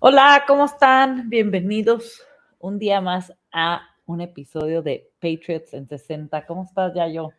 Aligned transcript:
Hola, 0.00 0.44
¿cómo 0.46 0.66
están? 0.66 1.28
Bienvenidos 1.28 2.22
un 2.60 2.78
día 2.78 3.00
más 3.00 3.32
a 3.50 3.80
un 4.06 4.20
episodio 4.20 4.80
de 4.80 5.10
Patriots 5.20 5.74
en 5.74 5.88
60. 5.88 6.46
¿Cómo 6.46 6.62
estás, 6.62 6.94
Yayo? 6.94 7.32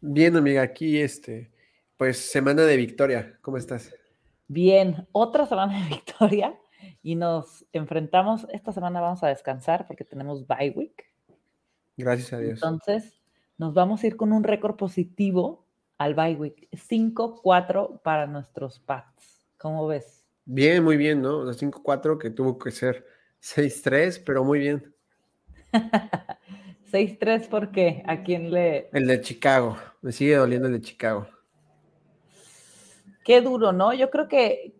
Bien, 0.00 0.36
amiga, 0.36 0.62
aquí 0.62 1.00
este, 1.00 1.50
pues 1.96 2.18
semana 2.18 2.62
de 2.62 2.76
victoria. 2.76 3.36
¿Cómo 3.40 3.56
estás? 3.56 3.92
Bien, 4.46 5.08
otra 5.10 5.44
semana 5.46 5.82
de 5.82 5.88
victoria 5.88 6.56
y 7.02 7.16
nos 7.16 7.66
enfrentamos. 7.72 8.46
Esta 8.52 8.70
semana 8.70 9.00
vamos 9.00 9.24
a 9.24 9.28
descansar 9.28 9.84
porque 9.88 10.04
tenemos 10.04 10.46
bye 10.46 10.70
week. 10.70 11.12
Gracias 11.96 12.32
a 12.32 12.38
Dios. 12.38 12.62
Entonces, 12.62 13.12
nos 13.58 13.74
vamos 13.74 14.04
a 14.04 14.06
ir 14.06 14.16
con 14.16 14.32
un 14.32 14.44
récord 14.44 14.76
positivo 14.76 15.66
al 15.98 16.14
bye 16.14 16.36
week. 16.36 16.68
5-4 16.70 18.02
para 18.02 18.28
nuestros 18.28 18.78
Pats. 18.78 19.48
¿Cómo 19.58 19.88
ves? 19.88 20.23
Bien, 20.46 20.84
muy 20.84 20.96
bien, 20.96 21.22
¿no? 21.22 21.42
Los 21.42 21.60
5-4 21.60 22.18
que 22.18 22.30
tuvo 22.30 22.58
que 22.58 22.70
ser 22.70 23.06
6-3, 23.40 24.22
pero 24.24 24.44
muy 24.44 24.58
bien. 24.58 24.94
6-3 26.92 27.48
porque 27.48 28.02
a 28.06 28.22
quién 28.22 28.50
le... 28.50 28.88
El 28.92 29.06
de 29.06 29.20
Chicago. 29.20 29.76
Me 30.02 30.12
sigue 30.12 30.36
doliendo 30.36 30.68
el 30.68 30.74
de 30.74 30.80
Chicago. 30.80 31.26
Qué 33.24 33.40
duro, 33.40 33.72
¿no? 33.72 33.94
Yo 33.94 34.10
creo 34.10 34.28
que, 34.28 34.76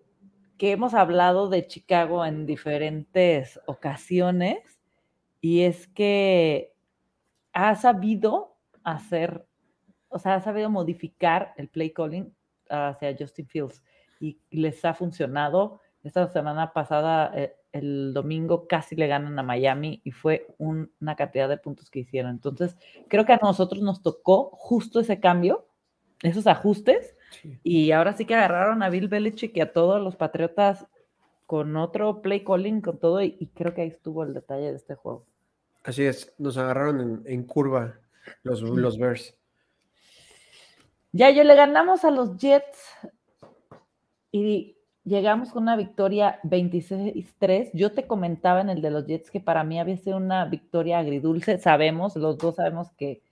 que 0.58 0.72
hemos 0.72 0.94
hablado 0.94 1.48
de 1.48 1.66
Chicago 1.66 2.24
en 2.24 2.46
diferentes 2.46 3.58
ocasiones 3.66 4.58
y 5.40 5.62
es 5.62 5.88
que 5.88 6.74
ha 7.52 7.74
sabido 7.76 8.56
hacer, 8.82 9.46
o 10.08 10.18
sea, 10.18 10.34
ha 10.34 10.40
sabido 10.40 10.68
modificar 10.68 11.54
el 11.56 11.68
play 11.68 11.90
calling 11.90 12.34
hacia 12.68 13.16
Justin 13.18 13.46
Fields 13.46 13.82
y 14.20 14.38
les 14.50 14.84
ha 14.84 14.94
funcionado. 14.94 15.80
Esta 16.02 16.28
semana 16.28 16.72
pasada, 16.72 17.32
eh, 17.34 17.56
el 17.72 18.12
domingo, 18.14 18.68
casi 18.68 18.94
le 18.94 19.06
ganan 19.06 19.38
a 19.38 19.42
Miami 19.42 20.00
y 20.04 20.12
fue 20.12 20.46
una 20.58 21.16
cantidad 21.16 21.48
de 21.48 21.56
puntos 21.56 21.90
que 21.90 22.00
hicieron. 22.00 22.30
Entonces, 22.30 22.76
creo 23.08 23.24
que 23.24 23.32
a 23.32 23.40
nosotros 23.42 23.82
nos 23.82 24.02
tocó 24.02 24.50
justo 24.52 25.00
ese 25.00 25.18
cambio, 25.18 25.66
esos 26.22 26.46
ajustes, 26.46 27.16
y 27.62 27.90
ahora 27.90 28.12
sí 28.12 28.26
que 28.26 28.34
agarraron 28.34 28.82
a 28.82 28.90
Bill 28.90 29.08
Belichick 29.08 29.56
y 29.56 29.60
a 29.60 29.72
todos 29.72 30.00
los 30.00 30.14
Patriotas 30.14 30.86
con 31.46 31.76
otro 31.76 32.22
play 32.22 32.44
calling, 32.44 32.80
con 32.80 32.98
todo, 32.98 33.20
y, 33.22 33.50
creo 33.54 33.74
que 33.74 33.82
ahí 33.82 33.88
estuvo 33.88 34.22
el 34.22 34.34
detalle 34.34 34.70
de 34.70 34.76
este 34.76 34.94
juego. 34.94 35.26
Así 35.82 36.04
es, 36.04 36.32
nos 36.38 36.56
agarraron 36.56 37.22
en, 37.26 37.42
curva 37.44 37.98
los, 38.42 38.62
los 38.62 38.98
Bears. 38.98 39.36
Ya 41.12 41.30
yo 41.30 41.44
le 41.44 41.54
ganamos 41.54 42.04
a 42.04 42.10
los 42.10 42.36
Jets 42.38 42.94
y 44.34 44.76
llegamos 45.04 45.52
con 45.52 45.62
una 45.62 45.76
victoria 45.76 46.40
26-3. 46.42 47.70
Yo 47.72 47.92
te 47.92 48.08
comentaba 48.08 48.62
en 48.62 48.68
el 48.68 48.82
de 48.82 48.90
los 48.90 49.06
Jets 49.06 49.30
que 49.30 49.38
para 49.38 49.62
mí 49.62 49.78
había 49.78 49.96
sido 49.96 50.16
una 50.16 50.44
victoria 50.44 50.98
agridulce. 50.98 51.58
Sabemos, 51.60 52.16
los 52.16 52.36
dos 52.36 52.56
sabemos 52.56 52.90
que 52.98 53.22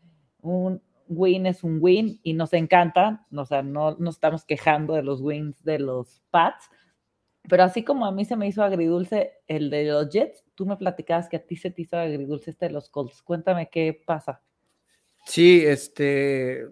un 0.42 0.80
win 1.08 1.46
es 1.46 1.64
un 1.64 1.78
win 1.80 2.20
y 2.22 2.34
nos 2.34 2.52
encanta. 2.52 3.26
O 3.36 3.44
sea, 3.44 3.64
no 3.64 3.96
nos 3.98 4.14
estamos 4.14 4.44
quejando 4.44 4.94
de 4.94 5.02
los 5.02 5.20
wins 5.20 5.64
de 5.64 5.80
los 5.80 6.22
Pats. 6.30 6.70
Pero 7.48 7.64
así 7.64 7.82
como 7.82 8.06
a 8.06 8.12
mí 8.12 8.24
se 8.24 8.36
me 8.36 8.46
hizo 8.46 8.62
agridulce 8.62 9.32
el 9.48 9.70
de 9.70 9.86
los 9.86 10.08
Jets, 10.08 10.44
tú 10.54 10.66
me 10.66 10.76
platicabas 10.76 11.28
que 11.28 11.38
a 11.38 11.44
ti 11.44 11.56
se 11.56 11.72
te 11.72 11.82
hizo 11.82 11.96
agridulce 11.96 12.52
este 12.52 12.66
de 12.66 12.72
los 12.74 12.88
Colts. 12.88 13.22
Cuéntame 13.22 13.68
qué 13.68 14.00
pasa. 14.06 14.40
Sí, 15.26 15.64
este, 15.66 16.68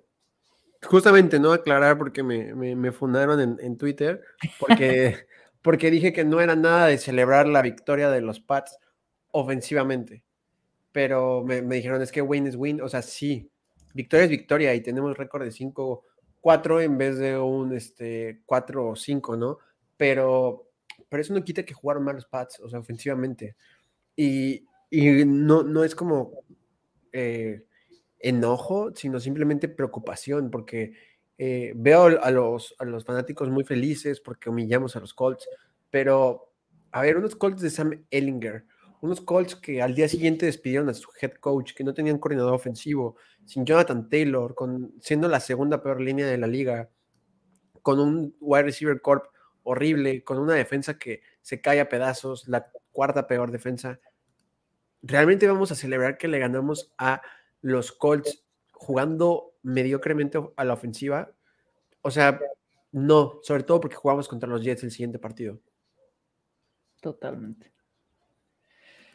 Justamente, 0.83 1.39
¿no? 1.39 1.53
Aclarar 1.53 1.99
porque 1.99 2.23
me, 2.23 2.55
me, 2.55 2.93
fundaron 2.93 3.59
en, 3.61 3.77
Twitter, 3.77 4.23
porque, 4.59 5.27
porque 5.63 5.91
dije 5.91 6.13
que 6.13 6.25
no 6.25 6.41
era 6.41 6.57
nada 6.57 6.87
de 6.87 6.97
celebrar 6.97 7.47
la 7.47 7.61
victoria 7.61 8.11
de 8.11 8.23
los 8.23 8.41
Pats 8.41 8.79
ofensivamente. 9.31 10.25
Pero 10.93 11.45
me, 11.45 11.63
dijeron, 11.63 12.01
es 12.01 12.11
que 12.11 12.23
win 12.23 12.47
es 12.47 12.57
win. 12.57 12.81
O 12.81 12.89
sea, 12.89 13.03
sí, 13.03 13.51
victoria 13.93 14.25
es 14.25 14.31
victoria 14.31 14.75
y 14.75 14.81
tenemos 14.81 15.17
récord 15.17 15.45
de 15.45 15.51
5-4 15.51 16.83
en 16.83 16.97
vez 16.97 17.19
de 17.19 17.39
un 17.39 17.75
este, 17.75 18.41
4-5, 18.47 19.37
¿no? 19.39 19.59
Pero, 19.99 20.71
pero 21.11 21.21
eso 21.21 21.35
no 21.35 21.45
quita 21.45 21.63
que 21.63 21.75
jugaron 21.75 22.05
mal 22.05 22.15
los 22.15 22.27
Pats, 22.27 22.59
o 22.61 22.71
sea, 22.71 22.79
ofensivamente. 22.79 23.55
Y, 24.17 24.65
y 24.89 25.25
no, 25.27 25.63
no 25.63 25.85
es 25.85 25.95
como... 25.95 26.43
Eh, 27.13 27.65
enojo, 28.21 28.93
sino 28.95 29.19
simplemente 29.19 29.69
preocupación, 29.69 30.51
porque 30.51 30.93
eh, 31.39 31.73
veo 31.75 32.05
a 32.23 32.31
los, 32.31 32.75
a 32.79 32.85
los 32.85 33.05
fanáticos 33.05 33.49
muy 33.49 33.65
felices 33.65 34.21
porque 34.21 34.51
humillamos 34.51 34.95
a 34.95 35.01
los 35.01 35.15
Colts, 35.15 35.49
pero 35.91 36.53
a 36.93 37.03
ver, 37.03 37.17
unos 37.17 37.35
Colts 37.35 37.63
de 37.63 37.71
Sam 37.71 38.05
Ellinger, 38.11 38.67
unos 39.01 39.21
Colts 39.21 39.57
que 39.57 39.81
al 39.81 39.95
día 39.95 40.09
siguiente 40.09 40.47
despidieron 40.47 40.89
a 40.91 40.95
su 40.95 41.09
head 41.21 41.33
coach, 41.41 41.73
que 41.73 41.85
no 41.85 41.95
tenían 41.95 42.19
coordinador 42.19 42.53
ofensivo, 42.53 43.17
sin 43.47 43.65
Jonathan 43.65 44.09
Taylor, 44.09 44.55
con, 44.55 44.93
siendo 45.01 45.29
la 45.29 45.41
segunda 45.41 45.83
peor 45.83 46.01
línea 46.01 46.27
de 46.27 46.37
la 46.37 46.47
liga, 46.47 46.91
con 47.83 47.99
un 48.01 48.37
wide 48.41 48.65
receiver 48.65 49.01
corp 49.01 49.25
horrible, 49.63 50.23
con 50.25 50.39
una 50.39 50.55
defensa 50.55 50.99
que 50.99 51.23
se 51.41 51.61
cae 51.61 51.81
a 51.81 51.89
pedazos, 51.89 52.49
la 52.49 52.71
cuarta 52.93 53.27
peor 53.27 53.51
defensa. 53.51 53.99
Realmente 55.03 55.47
vamos 55.47 55.73
a 55.73 55.75
celebrar 55.75 56.19
que 56.19 56.29
le 56.29 56.39
ganamos 56.39 56.93
a 56.99 57.23
los 57.61 57.93
Colts 57.93 58.45
jugando 58.73 59.53
mediocremente 59.63 60.39
a 60.57 60.65
la 60.65 60.75
ofensiva. 60.75 61.31
O 62.03 62.11
sea, 62.11 62.41
no, 62.93 63.39
sobre 63.43 63.63
todo 63.63 63.81
porque 63.81 63.97
jugamos 63.97 64.29
contra 64.29 64.49
los 64.49 64.63
Jets 64.63 64.85
el 64.85 64.91
siguiente 64.91 65.19
partido. 65.19 65.59
Totalmente. 67.01 67.73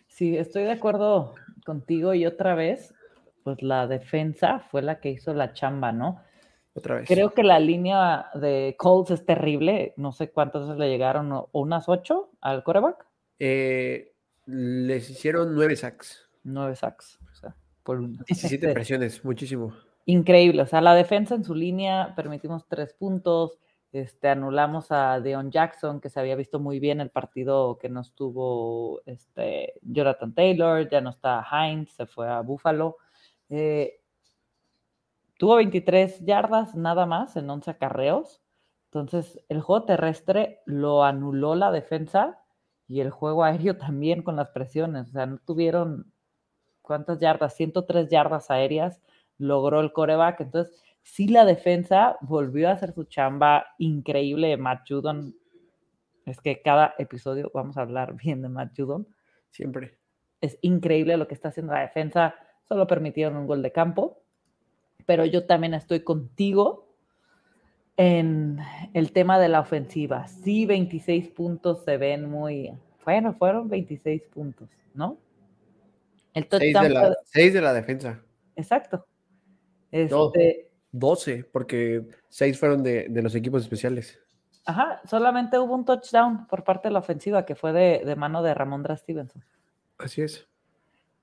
Sí, 0.07 0.37
estoy 0.37 0.63
de 0.63 0.71
acuerdo 0.71 1.35
contigo 1.65 2.13
y 2.13 2.25
otra 2.25 2.55
vez, 2.55 2.93
pues 3.43 3.61
la 3.61 3.87
defensa 3.87 4.59
fue 4.59 4.81
la 4.81 4.99
que 4.99 5.09
hizo 5.09 5.33
la 5.33 5.53
chamba, 5.53 5.91
¿no? 5.91 6.21
Otra 6.73 6.95
vez. 6.95 7.07
Creo 7.07 7.31
que 7.31 7.43
la 7.43 7.59
línea 7.59 8.29
de 8.33 8.75
Colts 8.77 9.11
es 9.11 9.25
terrible. 9.25 9.93
No 9.97 10.11
sé 10.11 10.31
cuántas 10.31 10.63
veces 10.63 10.77
le 10.77 10.89
llegaron, 10.89 11.31
o 11.31 11.49
unas 11.53 11.89
ocho 11.89 12.31
al 12.41 12.63
coreback. 12.63 13.05
Eh, 13.39 14.13
les 14.45 15.09
hicieron 15.09 15.55
nueve 15.55 15.75
sacks. 15.75 16.29
Nueve 16.43 16.75
sacks. 16.75 17.19
O 17.31 17.35
sea, 17.35 17.55
por 17.85 18.01
17 18.25 18.67
presiones, 18.73 19.23
muchísimo. 19.23 19.73
Increíble, 20.05 20.63
o 20.63 20.65
sea, 20.65 20.81
la 20.81 20.95
defensa 20.95 21.35
en 21.35 21.43
su 21.43 21.55
línea, 21.55 22.13
permitimos 22.15 22.67
tres 22.67 22.93
puntos, 22.93 23.59
este, 23.91 24.27
anulamos 24.27 24.91
a 24.91 25.21
Deon 25.21 25.51
Jackson, 25.51 26.01
que 26.01 26.09
se 26.09 26.19
había 26.19 26.35
visto 26.35 26.59
muy 26.59 26.79
bien 26.81 26.99
el 26.99 27.11
partido 27.11 27.77
que 27.77 27.87
no 27.87 28.01
estuvo 28.01 29.01
este, 29.05 29.75
Jonathan 29.83 30.33
Taylor, 30.33 30.89
ya 30.89 30.99
no 30.99 31.11
está 31.11 31.45
Hines, 31.49 31.91
se 31.91 32.05
fue 32.05 32.27
a 32.27 32.41
Buffalo. 32.41 32.97
Eh, 33.49 34.01
tuvo 35.37 35.55
23 35.55 36.25
yardas 36.25 36.75
nada 36.75 37.05
más 37.05 37.37
en 37.37 37.49
11 37.49 37.71
acarreos. 37.71 38.41
Entonces, 38.91 39.39
el 39.47 39.61
juego 39.61 39.85
terrestre 39.85 40.61
lo 40.65 41.03
anuló 41.05 41.55
la 41.55 41.71
defensa 41.71 42.41
y 42.89 42.99
el 42.99 43.11
juego 43.11 43.45
aéreo 43.45 43.77
también 43.77 44.23
con 44.23 44.35
las 44.35 44.49
presiones. 44.49 45.09
O 45.09 45.11
sea, 45.11 45.25
no 45.25 45.37
tuvieron 45.37 46.11
¿cuántas 46.85 47.19
yardas? 47.19 47.55
103 47.55 48.09
yardas 48.09 48.49
aéreas 48.49 49.01
logró 49.37 49.81
el 49.81 49.91
coreback. 49.91 50.41
Entonces, 50.41 50.81
sí 51.01 51.27
la 51.27 51.45
defensa 51.45 52.17
volvió 52.21 52.69
a 52.69 52.73
hacer 52.73 52.93
su 52.93 53.03
chamba 53.05 53.67
increíble 53.77 54.47
de 54.47 54.57
Matt 54.57 54.87
Judon. 54.87 55.35
Es 56.25 56.41
que 56.41 56.61
cada 56.61 56.95
episodio 56.97 57.51
vamos 57.53 57.77
a 57.77 57.81
hablar 57.81 58.15
bien 58.23 58.41
de 58.41 58.49
Matt 58.49 58.73
Judon. 58.75 59.07
Siempre. 59.51 59.97
Es 60.41 60.57
increíble 60.61 61.17
lo 61.17 61.27
que 61.27 61.33
está 61.33 61.49
haciendo 61.49 61.73
la 61.73 61.81
defensa. 61.81 62.35
Solo 62.67 62.87
permitieron 62.87 63.37
un 63.37 63.47
gol 63.47 63.61
de 63.61 63.71
campo. 63.71 64.21
Pero 65.05 65.25
yo 65.25 65.45
también 65.45 65.73
estoy 65.73 66.01
contigo 66.01 66.85
en 67.97 68.59
el 68.93 69.11
tema 69.11 69.39
de 69.39 69.49
la 69.49 69.59
ofensiva. 69.59 70.27
Sí, 70.27 70.65
26 70.65 71.29
puntos 71.29 71.83
se 71.83 71.97
ven 71.97 72.29
muy... 72.29 72.71
Bueno, 73.05 73.33
fueron 73.33 73.69
26 73.69 74.23
puntos, 74.33 74.67
¿no? 74.93 75.17
El 76.35 76.47
touchdown. 76.47 76.83
de, 76.83 76.89
la, 76.89 77.17
seis 77.23 77.53
de 77.53 77.61
la 77.61 77.73
defensa. 77.73 78.21
Exacto. 78.55 79.07
Este, 79.89 80.69
12, 80.91 81.45
porque 81.51 82.05
seis 82.29 82.59
fueron 82.59 82.83
de, 82.83 83.07
los 83.09 83.33
equipos 83.35 83.63
especiales. 83.63 84.19
Ajá, 84.65 85.01
solamente 85.05 85.57
hubo 85.57 85.73
un 85.73 85.85
touchdown 85.85 86.45
por 86.47 86.63
parte 86.63 86.89
de 86.89 86.93
la 86.93 86.99
ofensiva 86.99 87.45
que 87.45 87.55
fue 87.55 87.71
de, 87.71 88.15
mano 88.15 88.43
de 88.43 88.53
Ramondra 88.53 88.97
Stevenson. 88.97 89.43
Así 89.97 90.21
es. 90.21 90.47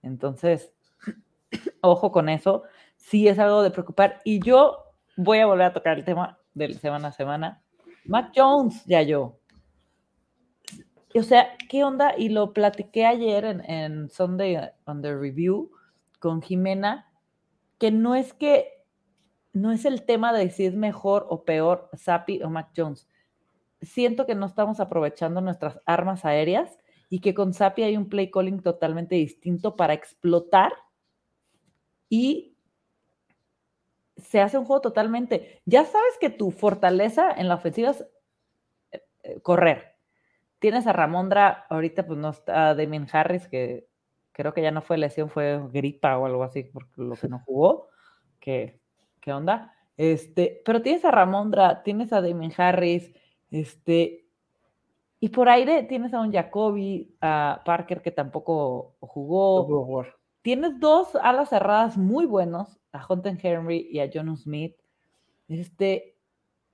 Entonces, 0.02 0.72
ojo 1.82 2.10
con 2.10 2.28
eso. 2.28 2.62
Sí 2.96 3.28
es 3.28 3.38
algo 3.38 3.62
de 3.62 3.70
preocupar. 3.70 4.20
Y 4.24 4.40
yo 4.40 4.78
voy 5.16 5.38
a 5.38 5.46
volver 5.46 5.66
a 5.66 5.72
tocar 5.72 5.98
el 5.98 6.04
tema 6.04 6.38
de 6.54 6.72
semana 6.74 7.08
a 7.08 7.12
semana. 7.12 7.62
Mac 8.04 8.32
Jones, 8.34 8.82
ya 8.86 9.02
yo 9.02 9.38
o 11.18 11.22
sea, 11.22 11.56
¿qué 11.68 11.84
onda? 11.84 12.14
Y 12.16 12.28
lo 12.28 12.52
platiqué 12.52 13.04
ayer 13.06 13.44
en, 13.44 14.08
Sunday 14.10 14.56
on 14.84 15.02
the 15.02 15.14
Review 15.14 15.70
con 16.18 16.42
Jimena, 16.42 17.10
que 17.78 17.90
no 17.90 18.14
es 18.14 18.32
que, 18.32 18.84
no 19.52 19.72
es 19.72 19.84
el 19.84 20.04
tema 20.04 20.32
de 20.32 20.50
si 20.50 20.66
es 20.66 20.74
mejor 20.74 21.26
o 21.28 21.44
peor 21.44 21.90
Sapi 21.94 22.42
o 22.42 22.50
Mac 22.50 22.70
Jones. 22.76 23.08
Siento 23.82 24.26
que 24.26 24.34
no 24.34 24.46
estamos 24.46 24.80
aprovechando 24.80 25.40
nuestras 25.40 25.78
armas 25.84 26.24
aéreas 26.24 26.78
y 27.10 27.20
que 27.20 27.34
con 27.34 27.52
Sapi 27.52 27.82
hay 27.82 27.96
un 27.96 28.08
play 28.08 28.30
calling 28.30 28.62
totalmente 28.62 29.16
distinto 29.16 29.76
para 29.76 29.92
explotar 29.92 30.72
y 32.08 32.56
se 34.16 34.40
hace 34.40 34.56
un 34.56 34.64
juego 34.64 34.80
totalmente. 34.80 35.60
Ya 35.66 35.84
sabes 35.84 36.16
que 36.20 36.30
tu 36.30 36.50
fortaleza 36.50 37.30
en 37.32 37.48
la 37.48 37.56
ofensiva 37.56 37.90
es 37.90 38.06
eh, 38.92 39.02
eh, 39.24 39.40
correr. 39.40 39.91
Tienes 40.62 40.86
a 40.86 40.92
Ramondra, 40.92 41.66
ahorita 41.70 42.06
pues 42.06 42.20
no 42.20 42.28
está 42.28 42.76
Damien 42.76 43.08
Harris, 43.12 43.48
que 43.48 43.88
creo 44.30 44.54
que 44.54 44.62
ya 44.62 44.70
no 44.70 44.80
fue 44.80 44.96
lesión, 44.96 45.28
fue 45.28 45.60
gripa 45.72 46.16
o 46.16 46.26
algo 46.26 46.44
así, 46.44 46.62
porque 46.62 47.02
lo 47.02 47.16
que 47.16 47.26
no 47.26 47.40
jugó. 47.44 47.88
¿Qué, 48.38 48.80
qué 49.20 49.32
onda? 49.32 49.74
Este, 49.96 50.62
pero 50.64 50.80
tienes 50.80 51.04
a 51.04 51.10
Ramondra, 51.10 51.82
tienes 51.82 52.12
a 52.12 52.20
Damien 52.22 52.52
Harris, 52.56 53.12
este, 53.50 54.24
y 55.18 55.30
por 55.30 55.48
aire 55.48 55.82
tienes 55.82 56.14
a 56.14 56.20
un 56.20 56.30
Jacoby, 56.30 57.16
a 57.20 57.62
Parker 57.64 58.00
que 58.00 58.12
tampoco 58.12 58.94
jugó. 59.00 60.04
tienes 60.42 60.78
dos 60.78 61.16
alas 61.16 61.48
cerradas 61.48 61.98
muy 61.98 62.24
buenos, 62.24 62.78
a 62.92 63.04
Hunter 63.04 63.36
Henry 63.42 63.88
y 63.90 63.98
a 63.98 64.08
John 64.14 64.36
Smith. 64.36 64.76
Este, 65.48 66.16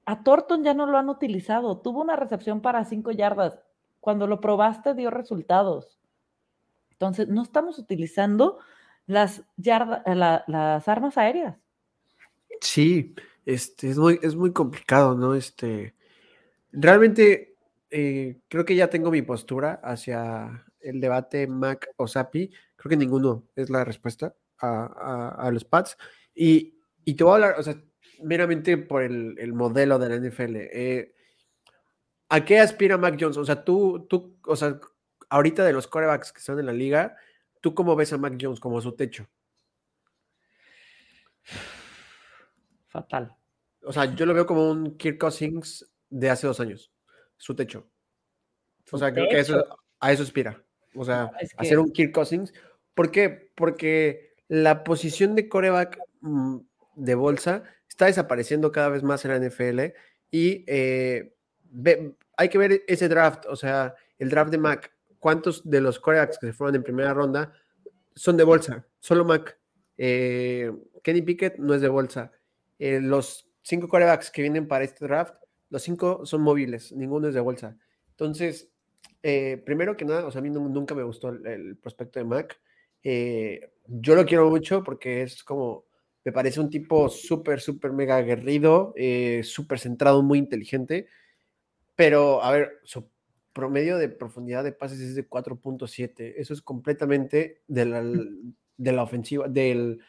a 0.05 0.23
Thornton 0.23 0.63
ya 0.63 0.75
no 0.75 0.85
lo 0.85 0.99
han 0.99 1.09
utilizado. 1.09 1.79
Tuvo 1.79 2.03
una 2.03 2.17
recepción 2.17 2.61
para 2.61 2.85
cinco 2.85 3.13
yardas. 3.13 3.59
Cuando 4.01 4.27
lo 4.27 4.41
probaste 4.41 4.95
dio 4.95 5.11
resultados. 5.11 5.99
Entonces, 6.93 7.29
no 7.29 7.43
estamos 7.43 7.79
utilizando 7.79 8.59
las, 9.07 9.43
las 9.57 10.89
armas 10.89 11.17
aéreas. 11.17 11.57
Sí, 12.61 13.15
este, 13.47 13.91
es 13.91 13.99
muy, 13.99 14.19
es 14.23 14.35
muy 14.37 14.53
complicado, 14.53 15.15
¿no? 15.15 15.35
Este, 15.35 15.95
realmente 16.73 17.57
eh, 17.91 18.41
creo 18.49 18.65
que 18.65 18.77
ya 18.77 18.91
tengo 18.91 19.11
mi 19.11 19.23
postura 19.23 19.81
hacia 19.83 20.65
el 20.81 21.01
debate 21.01 21.47
Mac 21.47 21.89
o 21.97 22.07
Sapi. 22.07 22.51
Creo 22.77 22.91
que 22.91 22.97
ninguno 22.97 23.45
es 23.57 23.71
la 23.71 23.85
respuesta 23.85 24.35
a, 24.61 25.51
los 25.53 25.65
Pats. 25.65 25.97
Y, 26.35 26.75
te 27.05 27.25
voy 27.25 27.33
a 27.33 27.35
hablar, 27.35 27.55
o 27.59 27.63
sea, 27.63 27.81
meramente 28.23 28.77
por 28.77 29.03
el, 29.03 29.53
modelo 29.55 29.99
de 29.99 30.09
la 30.09 30.17
NFL. 30.17 30.57
Eh, 30.57 31.15
¿A 32.29 32.45
qué 32.45 32.61
aspira 32.61 32.99
Mac 32.99 33.17
Jones? 33.19 33.37
O 33.37 33.45
sea, 33.45 33.65
tú, 33.65 34.07
tú, 34.09 34.37
o 34.45 34.57
sea, 34.57 34.79
ahorita 35.31 35.65
de 35.65 35.73
los 35.73 35.87
corebacks 35.87 36.33
que 36.33 36.41
están 36.41 36.59
en 36.59 36.67
la 36.67 36.73
liga, 36.73 37.17
¿tú 37.61 37.75
cómo 37.75 37.97
ves 37.97 38.13
a 38.13 38.19
Mac 38.19 38.37
Jones 38.41 38.61
como 38.61 38.81
su 38.81 38.93
techo? 38.93 39.27
Fatal. 42.89 43.35
O 43.83 43.93
sea, 43.93 44.15
yo 44.15 44.27
lo 44.27 44.35
veo 44.35 44.47
como 44.47 44.71
un 44.71 44.97
Kirk 44.97 45.19
Cousins 45.19 45.91
de 46.11 46.31
hace 46.31 46.47
dos 46.47 46.61
años, 46.61 46.93
su 47.37 47.55
techo. 47.55 47.89
O 48.91 48.99
sea, 48.99 49.13
creo 49.13 49.29
que 49.29 49.39
eso, 49.39 49.65
a 50.01 50.13
eso 50.13 50.23
aspira. 50.23 50.63
O 50.95 51.05
sea, 51.05 51.31
hacer 51.57 51.79
un 51.79 51.93
Kirk 51.93 52.13
Cousins. 52.13 52.53
¿Por 52.95 53.11
qué? 53.11 53.51
Porque 53.55 54.35
la 54.49 54.85
posición 54.85 55.35
de 55.35 55.49
coreback 55.49 55.99
mm, 56.21 56.59
de 56.97 57.15
bolsa 57.15 57.63
está 57.89 58.07
desapareciendo 58.07 58.73
cada 58.73 58.89
vez 58.89 59.03
más 59.03 59.25
en 59.25 59.31
la 59.31 59.49
NFL 59.49 59.95
y 60.31 60.65
eh, 60.67 61.35
hay 62.37 62.49
que 62.49 62.59
ver 62.59 62.83
ese 62.87 63.09
draft, 63.09 63.47
o 63.47 63.57
sea, 63.57 63.95
el 64.19 64.31
draft 64.31 64.51
de 64.51 64.59
Mac. 64.59 64.93
¿Cuántos 65.19 65.69
de 65.69 65.81
los 65.81 65.99
corebacks 65.99 66.39
que 66.39 66.47
se 66.47 66.53
fueron 66.53 66.77
en 66.77 66.83
primera 66.83 67.13
ronda 67.13 67.53
son 68.15 68.37
de 68.37 68.45
bolsa? 68.45 68.87
Solo 69.01 69.25
Mac. 69.25 69.59
Eh, 69.97 70.71
Kenny 71.03 71.23
Pickett 71.23 71.59
no 71.59 71.75
es 71.75 71.81
de 71.81 71.89
bolsa. 71.89 72.33
Eh, 72.79 73.01
los 73.01 73.49
cinco 73.63 73.89
corebacks 73.89 74.31
que 74.31 74.43
vienen 74.43 74.69
para 74.69 74.85
este 74.85 75.05
draft, 75.05 75.35
los 75.71 75.83
cinco 75.83 76.25
son 76.25 76.43
móviles, 76.43 76.93
ninguno 76.93 77.29
es 77.29 77.35
de 77.35 77.41
bolsa. 77.41 77.77
Entonces, 78.11 78.71
eh, 79.23 79.63
primero 79.65 79.97
que 79.97 80.05
nada, 80.05 80.27
o 80.27 80.31
sea, 80.31 80.41
a 80.41 80.43
mí 80.43 80.51
nunca 80.51 80.95
me 80.95 81.03
gustó 81.03 81.31
el, 81.31 81.77
prospecto 81.77 82.19
de 82.19 82.25
Mac. 82.25 82.61
Eh, 83.03 83.73
yo 83.87 84.15
lo 84.15 84.25
quiero 84.25 84.49
mucho 84.49 84.83
porque 84.83 85.23
es 85.23 85.43
como, 85.43 85.87
me 86.25 86.33
parece 86.33 86.61
un 86.61 86.71
tipo 86.71 87.09
súper, 87.09 87.61
súper 87.61 87.93
mega 87.93 88.17
aguerrido, 88.17 88.95
súper 89.43 89.79
centrado, 89.79 90.23
muy 90.23 90.39
inteligente. 90.39 91.09
Pero, 91.99 92.41
a 92.45 92.53
ver, 92.53 92.79
su 92.85 93.11
promedio 93.53 93.99
de 93.99 94.09
profundidad 94.09 94.63
de 94.63 94.71
pases 94.71 95.01
es 95.01 95.17
de 95.17 95.29
4.7. 95.29 96.35
Eso 96.37 96.55
es 96.55 96.63
completamente 96.63 97.63
de 97.67 97.85
la, 97.87 98.03
de 98.03 98.93
la 98.93 99.03
ofensiva, 99.03 99.49
del 99.49 100.01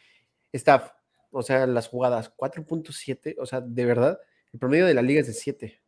staff 0.53 0.91
o 1.31 1.43
sea, 1.43 1.67
las 1.67 1.87
jugadas, 1.87 2.35
4.7, 2.35 3.35
o 3.39 3.45
sea, 3.45 3.61
de 3.61 3.85
verdad, 3.85 4.19
el 4.51 4.59
promedio 4.59 4.85
de 4.85 4.93
la 4.93 5.01
liga 5.01 5.21
es 5.21 5.27
de 5.27 5.33
7. 5.33 5.81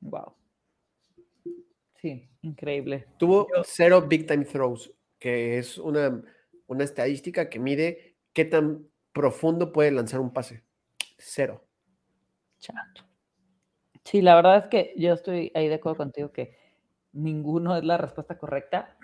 Wow. 0.00 0.34
Sí, 2.00 2.28
increíble. 2.42 3.06
Tuvo 3.18 3.46
cero 3.64 4.02
big 4.08 4.26
time 4.26 4.44
throws, 4.44 4.92
que 5.18 5.58
es 5.58 5.78
una, 5.78 6.22
una 6.66 6.84
estadística 6.84 7.48
que 7.48 7.60
mide 7.60 8.16
qué 8.32 8.44
tan 8.44 8.88
profundo 9.12 9.72
puede 9.72 9.92
lanzar 9.92 10.20
un 10.20 10.32
pase. 10.32 10.64
Cero. 11.16 11.64
Chato. 12.58 13.11
Sí, 14.04 14.20
la 14.20 14.34
verdad 14.34 14.58
es 14.58 14.66
que 14.66 14.94
yo 14.96 15.12
estoy 15.12 15.52
ahí 15.54 15.68
de 15.68 15.74
acuerdo 15.74 15.98
contigo 15.98 16.32
que 16.32 16.56
ninguno 17.12 17.76
es 17.76 17.84
la 17.84 17.98
respuesta 17.98 18.38
correcta. 18.38 18.96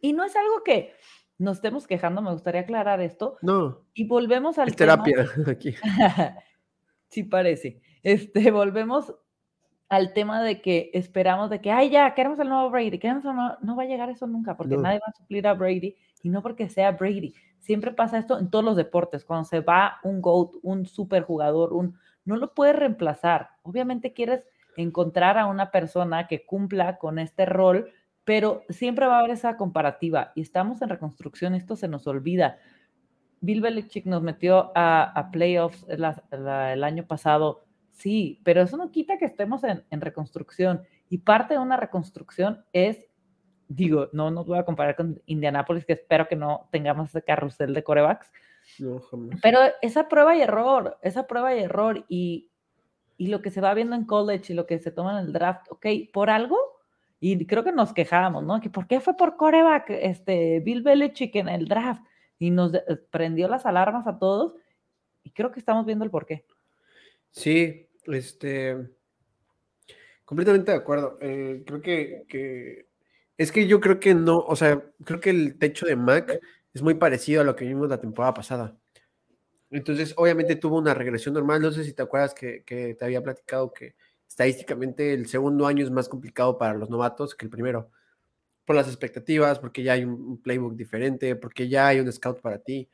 Y 0.00 0.12
no 0.12 0.24
es 0.24 0.34
algo 0.36 0.62
que, 0.64 0.94
nos 1.38 1.56
estemos 1.56 1.86
quejando, 1.86 2.22
me 2.22 2.32
gustaría 2.32 2.62
aclarar 2.62 3.00
esto. 3.00 3.36
No. 3.42 3.82
Y 3.92 4.06
volvemos 4.06 4.58
al 4.58 4.68
es 4.68 4.76
terapia 4.76 5.26
aquí. 5.48 5.74
sí 7.08 7.24
parece. 7.24 7.80
Este, 8.02 8.50
volvemos 8.50 9.14
al 9.88 10.12
tema 10.12 10.42
de 10.42 10.60
que 10.60 10.90
esperamos 10.94 11.50
de 11.50 11.60
que, 11.60 11.70
ay, 11.70 11.90
ya, 11.90 12.14
queremos 12.14 12.38
el 12.38 12.48
nuevo 12.48 12.70
Brady, 12.70 12.98
queremos 12.98 13.24
el 13.24 13.34
nuevo... 13.34 13.56
no 13.62 13.76
va 13.76 13.82
a 13.82 13.86
llegar 13.86 14.10
eso 14.10 14.26
nunca, 14.26 14.56
porque 14.56 14.76
nadie 14.76 14.98
va 14.98 15.08
a 15.08 15.16
suplir 15.16 15.46
a 15.46 15.54
Brady, 15.54 15.96
y 16.22 16.28
no 16.30 16.42
porque 16.42 16.68
sea 16.68 16.92
Brady. 16.92 17.34
Siempre 17.58 17.92
pasa 17.92 18.18
esto 18.18 18.38
en 18.38 18.50
todos 18.50 18.64
los 18.64 18.76
deportes, 18.76 19.24
cuando 19.24 19.44
se 19.44 19.60
va 19.60 19.98
un 20.02 20.20
GOAT, 20.20 20.56
un 20.62 20.86
superjugador, 20.86 21.72
un, 21.72 21.98
no 22.24 22.36
lo 22.36 22.54
puedes 22.54 22.76
reemplazar. 22.76 23.50
Obviamente 23.62 24.12
quieres 24.12 24.46
encontrar 24.76 25.38
a 25.38 25.46
una 25.46 25.70
persona 25.70 26.26
que 26.26 26.44
cumpla 26.44 26.98
con 26.98 27.18
este 27.18 27.46
rol, 27.46 27.92
pero 28.24 28.62
siempre 28.68 29.06
va 29.06 29.16
a 29.16 29.18
haber 29.20 29.32
esa 29.32 29.56
comparativa 29.56 30.32
y 30.34 30.40
estamos 30.40 30.82
en 30.82 30.88
reconstrucción, 30.88 31.54
esto 31.54 31.76
se 31.76 31.88
nos 31.88 32.06
olvida. 32.06 32.58
Bill 33.40 33.60
Belichick 33.60 34.06
nos 34.06 34.22
metió 34.22 34.72
a, 34.74 35.28
playoffs 35.30 35.86
el 35.88 36.84
año 36.84 37.06
pasado, 37.06 37.64
sí, 37.90 38.40
pero 38.42 38.62
eso 38.62 38.78
no 38.78 38.90
quita 38.90 39.18
que 39.18 39.26
estemos 39.26 39.62
en, 39.64 39.84
reconstrucción 40.00 40.82
y 41.10 41.18
parte 41.18 41.54
de 41.54 41.60
una 41.60 41.76
reconstrucción 41.76 42.64
es, 42.72 43.06
digo, 43.68 44.08
no 44.14 44.30
nos 44.30 44.46
voy 44.46 44.58
a 44.58 44.64
comparar 44.64 44.96
con 44.96 45.20
Indianapolis, 45.26 45.84
que 45.84 45.92
espero 45.92 46.26
que 46.26 46.36
no 46.36 46.68
tengamos 46.72 47.10
ese 47.10 47.22
carrusel 47.22 47.74
de 47.74 47.84
corebacks, 47.84 48.32
pero 49.42 49.58
esa 49.82 50.08
prueba 50.08 50.36
y 50.36 50.42
error, 50.42 50.98
esa 51.02 51.26
prueba 51.26 51.54
y 51.54 51.60
error 51.60 52.04
y, 52.08 52.48
y 53.16 53.28
lo 53.28 53.42
que 53.42 53.50
se 53.50 53.60
va 53.60 53.74
viendo 53.74 53.96
en 53.96 54.04
college 54.04 54.52
y 54.52 54.56
lo 54.56 54.66
que 54.66 54.78
se 54.78 54.90
toma 54.90 55.18
en 55.18 55.26
el 55.26 55.32
draft, 55.32 55.66
ok, 55.70 55.86
por 56.12 56.30
algo 56.30 56.56
y 57.20 57.46
creo 57.46 57.64
que 57.64 57.72
nos 57.72 57.94
quejábamos, 57.94 58.44
¿no? 58.44 58.60
Que 58.60 58.68
por 58.68 58.86
qué 58.86 59.00
fue 59.00 59.16
por 59.16 59.36
coreback 59.36 59.88
este, 59.88 60.60
Bill 60.60 60.82
Belichick 60.82 61.34
en 61.36 61.48
el 61.48 61.66
draft 61.66 62.02
y 62.38 62.50
nos 62.50 62.72
prendió 63.10 63.48
las 63.48 63.64
alarmas 63.64 64.06
a 64.06 64.18
todos 64.18 64.54
y 65.22 65.30
creo 65.30 65.50
que 65.50 65.58
estamos 65.58 65.86
viendo 65.86 66.04
el 66.04 66.10
por 66.10 66.26
qué. 66.26 66.44
Sí, 67.30 67.88
este, 68.06 68.76
completamente 70.24 70.72
de 70.72 70.76
acuerdo. 70.76 71.16
Eh, 71.22 71.62
creo 71.66 71.80
que, 71.80 72.86
es 73.38 73.52
que 73.52 73.66
yo 73.66 73.80
creo 73.80 73.98
que 73.98 74.14
no, 74.14 74.38
o 74.38 74.54
sea, 74.54 74.82
creo 75.04 75.20
que 75.20 75.30
el 75.30 75.58
techo 75.58 75.86
de 75.86 75.96
Mac 75.96 76.38
es 76.74 76.82
muy 76.82 76.94
parecido 76.94 77.40
a 77.40 77.44
lo 77.44 77.56
que 77.56 77.64
vimos 77.64 77.88
la 77.88 78.00
temporada 78.00 78.34
pasada. 78.34 78.76
Entonces, 79.70 80.12
obviamente 80.16 80.56
tuvo 80.56 80.78
una 80.78 80.92
regresión 80.92 81.34
normal. 81.34 81.62
No 81.62 81.72
sé 81.72 81.84
si 81.84 81.92
te 81.92 82.02
acuerdas 82.02 82.34
que, 82.34 82.64
que 82.64 82.94
te 82.94 83.04
había 83.04 83.22
platicado 83.22 83.72
que 83.72 83.94
estadísticamente 84.28 85.14
el 85.14 85.26
segundo 85.26 85.66
año 85.66 85.84
es 85.84 85.90
más 85.90 86.08
complicado 86.08 86.58
para 86.58 86.74
los 86.74 86.90
novatos 86.90 87.34
que 87.34 87.46
el 87.46 87.50
primero, 87.50 87.90
por 88.64 88.76
las 88.76 88.88
expectativas, 88.88 89.58
porque 89.60 89.82
ya 89.82 89.92
hay 89.92 90.04
un 90.04 90.40
playbook 90.42 90.74
diferente, 90.74 91.36
porque 91.36 91.68
ya 91.68 91.88
hay 91.88 92.00
un 92.00 92.12
scout 92.12 92.40
para 92.40 92.58
ti. 92.58 92.88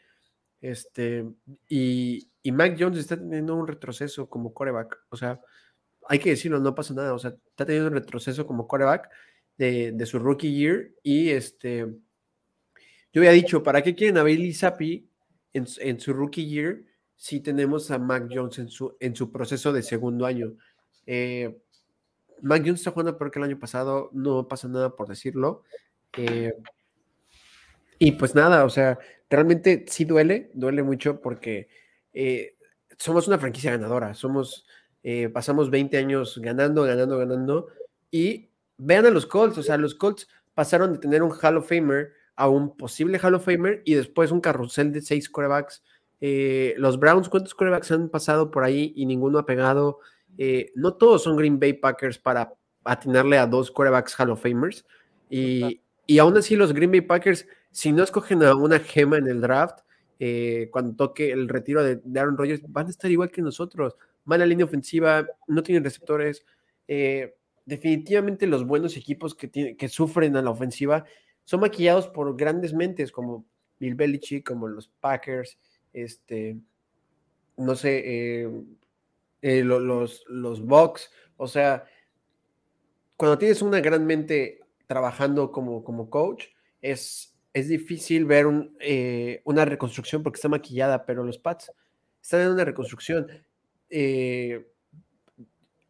Este, 0.61 1.25
y, 1.69 2.31
y 2.43 2.53
Mac 2.53 2.77
Jones 2.79 2.99
está 2.99 3.17
teniendo 3.17 3.55
un 3.57 3.67
retroceso 3.67 4.29
como 4.29 4.53
coreback. 4.53 4.99
O 5.09 5.17
sea, 5.17 5.41
hay 6.09 6.19
que 6.19 6.31
decirlo, 6.31 6.59
no 6.61 6.75
pasa 6.75 6.93
nada. 6.93 7.15
O 7.15 7.19
sea, 7.19 7.31
está 7.31 7.65
teniendo 7.65 7.89
un 7.89 7.95
retroceso 7.95 8.47
como 8.47 8.67
coreback 8.69 9.09
de, 9.57 9.93
de 9.93 10.07
su 10.07 10.19
rookie 10.19 10.55
year. 10.55 10.91
Y 11.03 11.31
este, 11.31 11.87
yo 13.13 13.21
había 13.21 13.33
dicho, 13.33 13.63
¿para 13.63 13.83
qué 13.83 13.95
quieren 13.95 14.19
a 14.19 14.23
Bailey 14.23 14.53
Zappi 14.53 15.09
en, 15.53 15.67
su 15.67 16.13
rookie 16.13 16.47
year 16.47 16.83
si 17.17 17.41
tenemos 17.41 17.91
a 17.91 17.99
Mac 17.99 18.29
Jones 18.33 18.59
en 18.59 18.69
su, 18.69 18.97
en 19.01 19.17
su 19.17 19.33
proceso 19.33 19.73
de 19.73 19.83
segundo 19.83 20.27
año? 20.27 20.55
Eh, 21.07 21.59
Mac 22.43 22.63
Jones 22.65 22.81
está 22.81 22.93
jugando 22.93 23.19
peor 23.19 23.31
que 23.31 23.41
el 23.41 23.47
año 23.47 23.59
pasado, 23.59 24.11
no 24.13 24.47
pasa 24.47 24.69
nada 24.69 24.95
por 24.95 25.09
decirlo. 25.09 25.65
Eh, 26.17 26.55
y 27.99 28.13
pues 28.13 28.35
nada, 28.35 28.65
o 28.65 28.71
sea, 28.71 28.99
realmente 29.29 29.85
sí 29.89 30.05
duele, 30.05 30.51
duele 30.55 30.83
mucho 30.83 31.21
porque 31.21 31.69
eh, 32.13 32.57
somos 32.97 33.27
una 33.27 33.39
franquicia 33.39 33.73
ganadora, 33.73 34.15
somos, 34.15 34.67
pasamos 35.33 35.71
20 35.71 35.99
años 35.99 36.39
ganando, 36.41 36.85
ganando, 36.85 37.19
ganando, 37.19 37.69
y 38.11 38.51
vean 38.79 39.07
a 39.07 39.11
los 39.11 39.27
Colts, 39.27 39.59
o 39.59 39.63
sea, 39.63 39.77
los 39.77 39.95
Colts 39.95 40.29
pasaron 40.55 40.93
de 40.93 40.99
tener 40.99 41.23
un 41.23 41.33
Hall 41.33 41.59
of 41.59 41.69
Famer 41.69 42.13
a 42.37 42.49
un 42.49 42.77
posible 42.77 43.19
Hall 43.19 43.35
of 43.35 43.45
Famer 43.45 43.83
y 43.85 43.95
después 43.95 44.31
un 44.31 44.41
carrusel 44.41 44.93
de 44.93 45.03
seis 45.03 45.29
corebacks. 45.29 45.83
Eh, 46.21 46.75
los 46.79 46.99
Browns, 46.99 47.29
¿cuántos 47.29 47.55
corebacks 47.55 47.91
han 47.93 48.09
pasado 48.09 48.51
por 48.51 48.65
ahí 48.65 48.93
y 48.97 49.07
ninguno 49.07 49.39
ha 49.39 49.47
pegado? 49.47 49.99
Eh, 50.39 50.73
no 50.75 50.95
todos 50.95 51.23
son 51.23 51.37
Green 51.37 51.59
Bay 51.59 51.75
Packers 51.75 52.19
para 52.19 52.55
atinarle 52.85 53.39
a 53.39 53.47
dos 53.47 53.71
corebacks 53.71 54.19
Hall 54.19 54.31
of 54.31 54.43
Famers. 54.43 54.85
Y, 55.29 55.81
y 56.07 56.19
aún 56.19 56.37
así 56.37 56.57
los 56.57 56.73
Green 56.73 56.91
Bay 56.91 57.03
Packers, 57.03 57.47
si 57.71 57.93
no 57.93 58.03
escogen 58.03 58.43
a 58.43 58.55
una 58.55 58.79
gema 58.79 59.17
en 59.19 59.29
el 59.29 59.41
draft, 59.41 59.81
eh, 60.19 60.69
cuando 60.71 60.97
toque 60.97 61.33
el 61.33 61.49
retiro 61.49 61.83
de, 61.83 62.01
Aaron 62.19 62.37
Rodgers, 62.37 62.63
van 62.69 62.87
a 62.87 62.91
estar 62.91 63.11
igual 63.11 63.31
que 63.31 63.43
nosotros. 63.43 63.97
Mala 64.25 64.45
línea 64.45 64.67
ofensiva, 64.67 65.27
no 65.47 65.63
tienen 65.63 65.85
receptores. 65.85 66.45
Definitivamente 67.67 68.47
los 68.47 68.67
buenos 68.67 68.97
equipos 68.97 69.35
que, 69.35 69.77
que 69.77 69.89
sufren 69.89 70.37
a 70.37 70.43
la 70.43 70.51
ofensiva 70.51 71.05
son 71.51 71.59
maquillados 71.59 72.07
por 72.07 72.37
grandes 72.37 72.73
mentes 72.73 73.11
como 73.11 73.45
Bill 73.81 73.97
Belichick, 73.97 74.47
como 74.47 74.69
los 74.69 74.87
Packers, 74.87 75.59
este, 75.93 76.57
no 77.57 77.75
sé, 77.75 78.45
eh, 79.43 79.65
los, 79.65 80.25
los 80.29 80.65
Bucks. 80.65 81.11
O 81.37 81.49
sea, 81.49 81.85
cuando 83.17 83.37
tienes 83.37 83.63
una 83.63 83.81
gran 83.81 84.07
mente 84.07 84.61
trabajando 84.87 85.51
como, 85.51 85.83
como 85.83 86.09
coach, 86.09 86.45
es, 86.81 87.37
es 87.53 87.67
difícil 87.67 88.27
ver 88.27 88.47
eh, 88.79 89.43
una 89.45 89.65
reconstrucción 89.65 90.23
porque 90.23 90.37
está 90.37 90.49
maquillada, 90.49 91.05
pero 91.05 91.25
los 91.25 91.39
Pats 91.39 91.73
están 92.23 92.43
en 92.43 92.51
una 92.51 92.65
reconstrucción. 92.65 93.27
Eh, 93.89 94.71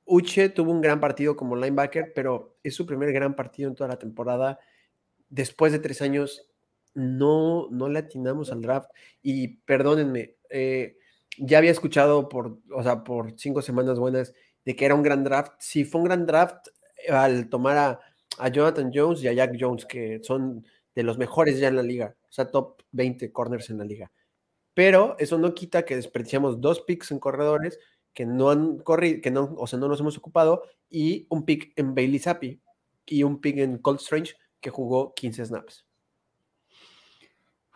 Uche 0.06 0.48
tuvo 0.48 0.72
un 0.72 0.80
gran 0.80 1.00
partido 1.00 1.36
como 1.36 1.54
linebacker, 1.54 2.14
pero 2.14 2.56
es 2.62 2.74
su 2.74 2.86
primer 2.86 3.12
gran 3.12 3.36
partido 3.36 3.68
en 3.68 3.74
toda 3.74 3.88
la 3.88 3.98
temporada. 3.98 4.58
Después 5.30 5.72
de 5.72 5.78
tres 5.78 6.02
años, 6.02 6.46
no, 6.94 7.68
no 7.70 7.88
le 7.88 8.00
atinamos 8.00 8.52
al 8.52 8.62
draft. 8.62 8.90
Y 9.22 9.48
perdónenme, 9.64 10.36
eh, 10.50 10.96
ya 11.38 11.58
había 11.58 11.70
escuchado 11.70 12.28
por, 12.28 12.58
o 12.74 12.82
sea, 12.82 13.02
por 13.04 13.38
cinco 13.38 13.62
semanas 13.62 13.98
buenas 13.98 14.34
de 14.64 14.76
que 14.76 14.84
era 14.84 14.94
un 14.94 15.02
gran 15.02 15.24
draft. 15.24 15.52
Sí, 15.58 15.84
fue 15.84 16.00
un 16.00 16.06
gran 16.06 16.26
draft 16.26 16.68
al 17.08 17.48
tomar 17.48 17.78
a, 17.78 18.00
a 18.38 18.48
Jonathan 18.48 18.90
Jones 18.92 19.22
y 19.22 19.28
a 19.28 19.32
Jack 19.32 19.56
Jones, 19.58 19.86
que 19.86 20.20
son 20.22 20.66
de 20.94 21.02
los 21.02 21.18
mejores 21.18 21.58
ya 21.58 21.68
en 21.68 21.76
la 21.76 21.82
liga, 21.82 22.16
o 22.22 22.32
sea, 22.32 22.50
top 22.50 22.82
20 22.92 23.32
corners 23.32 23.70
en 23.70 23.78
la 23.78 23.84
liga. 23.84 24.10
Pero 24.74 25.16
eso 25.18 25.38
no 25.38 25.54
quita 25.54 25.84
que 25.84 25.96
desperdiciamos 25.96 26.60
dos 26.60 26.80
picks 26.82 27.10
en 27.10 27.18
corredores 27.18 27.78
que 28.12 28.26
no 28.26 28.50
han 28.50 28.78
corrido, 28.78 29.20
que 29.22 29.30
no, 29.30 29.54
o 29.56 29.66
sea, 29.66 29.78
no 29.78 29.88
nos 29.88 30.00
hemos 30.00 30.18
ocupado, 30.18 30.62
y 30.88 31.26
un 31.30 31.44
pick 31.44 31.72
en 31.76 31.94
Bailey 31.94 32.18
Zappi 32.18 32.60
y 33.06 33.22
un 33.22 33.40
pick 33.40 33.58
en 33.58 33.78
Cold 33.78 34.00
Strange 34.00 34.34
que 34.60 34.70
jugó 34.70 35.14
15 35.14 35.46
snaps. 35.46 35.86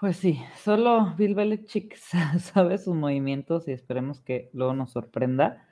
Pues 0.00 0.16
sí, 0.16 0.40
solo 0.62 1.14
Bill 1.16 1.34
Belichick 1.34 1.96
sabe 2.38 2.78
sus 2.78 2.94
movimientos 2.94 3.68
y 3.68 3.72
esperemos 3.72 4.20
que 4.20 4.50
luego 4.52 4.74
nos 4.74 4.90
sorprenda 4.90 5.66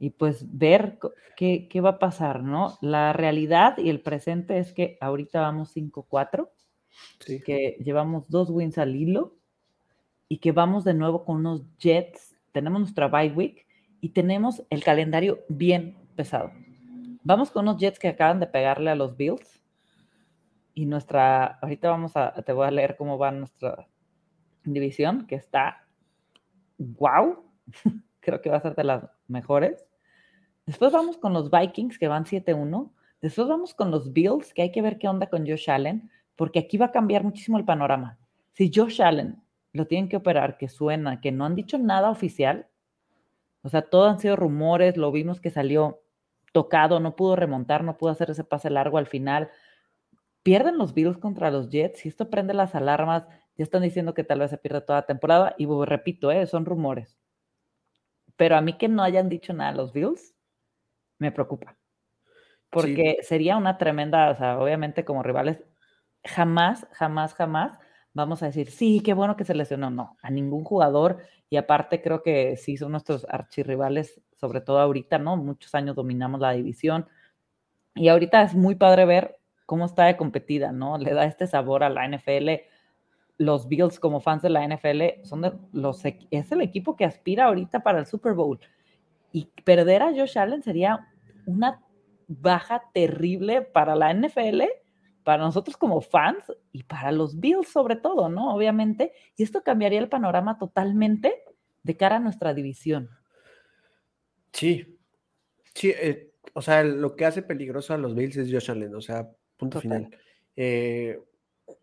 y 0.00 0.10
pues 0.10 0.46
ver 0.56 0.98
qué, 1.36 1.68
qué, 1.68 1.80
va 1.80 1.90
a 1.90 1.98
pasar, 1.98 2.42
¿no? 2.42 2.78
La 2.80 3.12
realidad 3.12 3.78
y 3.78 3.90
el 3.90 4.00
presente 4.00 4.58
es 4.58 4.72
que 4.72 4.96
ahorita 5.00 5.40
vamos 5.40 5.76
5-4 5.76 6.48
que 7.44 7.76
llevamos 7.84 8.28
dos 8.28 8.50
wins 8.50 8.78
al 8.78 8.96
hilo 8.96 9.36
y 10.28 10.38
que 10.38 10.52
vamos 10.52 10.84
de 10.84 10.94
nuevo 10.94 11.24
con 11.24 11.36
unos 11.36 11.62
Jets. 11.78 12.36
Tenemos 12.52 12.80
nuestra 12.80 13.08
bye 13.08 13.30
week 13.30 13.66
y 14.00 14.10
tenemos 14.10 14.62
el 14.70 14.82
calendario 14.82 15.40
bien 15.48 15.96
pesado. 16.16 16.52
Vamos 17.22 17.50
con 17.50 17.68
unos 17.68 17.80
Jets 17.80 17.98
que 17.98 18.08
acaban 18.08 18.40
de 18.40 18.46
pegarle 18.46 18.90
a 18.90 18.94
los 18.94 19.16
Bills 19.16 19.57
y 20.78 20.86
nuestra, 20.86 21.58
ahorita 21.60 21.90
vamos 21.90 22.16
a, 22.16 22.32
te 22.34 22.52
voy 22.52 22.64
a 22.64 22.70
leer 22.70 22.94
cómo 22.96 23.18
va 23.18 23.32
nuestra 23.32 23.88
división, 24.62 25.26
que 25.26 25.34
está 25.34 25.84
wow, 26.78 27.42
creo 28.20 28.40
que 28.40 28.48
va 28.48 28.58
a 28.58 28.60
ser 28.60 28.76
de 28.76 28.84
las 28.84 29.10
mejores. 29.26 29.84
Después 30.66 30.92
vamos 30.92 31.18
con 31.18 31.32
los 31.32 31.50
Vikings 31.50 31.98
que 31.98 32.06
van 32.06 32.26
7-1. 32.26 32.92
Después 33.20 33.48
vamos 33.48 33.74
con 33.74 33.90
los 33.90 34.12
Bills, 34.12 34.54
que 34.54 34.62
hay 34.62 34.70
que 34.70 34.80
ver 34.80 34.98
qué 34.98 35.08
onda 35.08 35.26
con 35.26 35.48
Josh 35.48 35.68
Allen 35.68 36.12
porque 36.36 36.60
aquí 36.60 36.78
va 36.78 36.86
a 36.86 36.92
cambiar 36.92 37.24
muchísimo 37.24 37.58
el 37.58 37.64
panorama. 37.64 38.16
Si 38.52 38.70
Josh 38.72 39.02
Allen 39.02 39.42
lo 39.72 39.88
tienen 39.88 40.08
que 40.08 40.18
operar, 40.18 40.58
que 40.58 40.68
suena, 40.68 41.20
que 41.20 41.32
no 41.32 41.44
han 41.44 41.56
dicho 41.56 41.76
nada 41.78 42.08
oficial, 42.08 42.68
o 43.62 43.68
sea, 43.68 43.82
todo 43.82 44.08
han 44.08 44.20
sido 44.20 44.36
rumores, 44.36 44.96
lo 44.96 45.10
vimos 45.10 45.40
que 45.40 45.50
salió 45.50 46.02
tocado, 46.52 47.00
no 47.00 47.16
pudo 47.16 47.34
remontar, 47.34 47.82
no 47.82 47.96
pudo 47.96 48.12
hacer 48.12 48.30
ese 48.30 48.44
pase 48.44 48.70
largo 48.70 48.98
al 48.98 49.08
final. 49.08 49.50
Pierden 50.42 50.78
los 50.78 50.94
Bills 50.94 51.18
contra 51.18 51.50
los 51.50 51.68
Jets 51.68 52.06
y 52.06 52.08
esto 52.08 52.30
prende 52.30 52.54
las 52.54 52.74
alarmas. 52.74 53.26
Ya 53.56 53.64
están 53.64 53.82
diciendo 53.82 54.14
que 54.14 54.24
tal 54.24 54.40
vez 54.40 54.50
se 54.50 54.58
pierda 54.58 54.84
toda 54.86 55.00
la 55.00 55.06
temporada 55.06 55.54
y 55.58 55.66
repito, 55.84 56.30
¿eh? 56.30 56.46
son 56.46 56.64
rumores. 56.64 57.18
Pero 58.36 58.56
a 58.56 58.60
mí 58.60 58.78
que 58.78 58.88
no 58.88 59.02
hayan 59.02 59.28
dicho 59.28 59.52
nada 59.52 59.72
los 59.72 59.92
Bills, 59.92 60.34
me 61.18 61.32
preocupa. 61.32 61.76
Porque 62.70 63.18
sería 63.22 63.56
una 63.56 63.78
tremenda, 63.78 64.30
o 64.30 64.36
sea, 64.36 64.60
obviamente 64.60 65.04
como 65.04 65.22
rivales 65.22 65.58
jamás, 66.24 66.86
jamás, 66.92 67.34
jamás 67.34 67.78
vamos 68.12 68.42
a 68.42 68.46
decir, 68.46 68.70
sí, 68.70 69.00
qué 69.04 69.14
bueno 69.14 69.36
que 69.36 69.44
se 69.44 69.54
lesionó. 69.54 69.90
No, 69.90 70.16
a 70.22 70.30
ningún 70.30 70.64
jugador. 70.64 71.18
Y 71.50 71.56
aparte 71.56 72.02
creo 72.02 72.22
que 72.22 72.56
sí 72.56 72.76
son 72.76 72.92
nuestros 72.92 73.26
archirrivales, 73.28 74.20
sobre 74.36 74.60
todo 74.60 74.78
ahorita, 74.80 75.18
¿no? 75.18 75.36
Muchos 75.36 75.74
años 75.74 75.96
dominamos 75.96 76.40
la 76.40 76.52
división. 76.52 77.06
Y 77.94 78.08
ahorita 78.08 78.42
es 78.42 78.54
muy 78.54 78.74
padre 78.74 79.06
ver 79.06 79.37
cómo 79.68 79.84
está 79.84 80.06
de 80.06 80.16
competida, 80.16 80.72
¿no? 80.72 80.96
Le 80.96 81.12
da 81.12 81.26
este 81.26 81.46
sabor 81.46 81.84
a 81.84 81.90
la 81.90 82.08
NFL. 82.08 82.48
Los 83.36 83.68
Bills 83.68 84.00
como 84.00 84.18
fans 84.18 84.40
de 84.40 84.48
la 84.48 84.66
NFL 84.66 85.22
son 85.24 85.42
de 85.42 85.52
los, 85.72 86.02
es 86.06 86.50
el 86.52 86.62
equipo 86.62 86.96
que 86.96 87.04
aspira 87.04 87.44
ahorita 87.44 87.82
para 87.82 87.98
el 87.98 88.06
Super 88.06 88.32
Bowl. 88.32 88.58
Y 89.30 89.50
perder 89.64 90.02
a 90.02 90.14
Josh 90.14 90.38
Allen 90.38 90.62
sería 90.62 91.06
una 91.44 91.82
baja 92.28 92.82
terrible 92.94 93.60
para 93.60 93.94
la 93.94 94.14
NFL 94.14 94.62
para 95.22 95.42
nosotros 95.42 95.76
como 95.76 96.00
fans 96.00 96.50
y 96.72 96.84
para 96.84 97.12
los 97.12 97.38
Bills 97.38 97.68
sobre 97.68 97.96
todo, 97.96 98.30
¿no? 98.30 98.54
Obviamente, 98.54 99.12
y 99.36 99.42
esto 99.42 99.62
cambiaría 99.62 99.98
el 99.98 100.08
panorama 100.08 100.56
totalmente 100.56 101.42
de 101.82 101.94
cara 101.98 102.16
a 102.16 102.20
nuestra 102.20 102.54
división. 102.54 103.10
Sí, 104.50 104.98
sí, 105.74 105.90
eh, 105.90 106.32
o 106.54 106.62
sea, 106.62 106.82
lo 106.84 107.16
que 107.16 107.26
hace 107.26 107.42
peligroso 107.42 107.92
a 107.92 107.98
los 107.98 108.14
Bills 108.14 108.38
es 108.38 108.50
Josh 108.50 108.70
Allen, 108.70 108.94
o 108.94 109.02
sea, 109.02 109.28
punto 109.58 109.80
final. 109.80 110.08
Eh, 110.56 111.18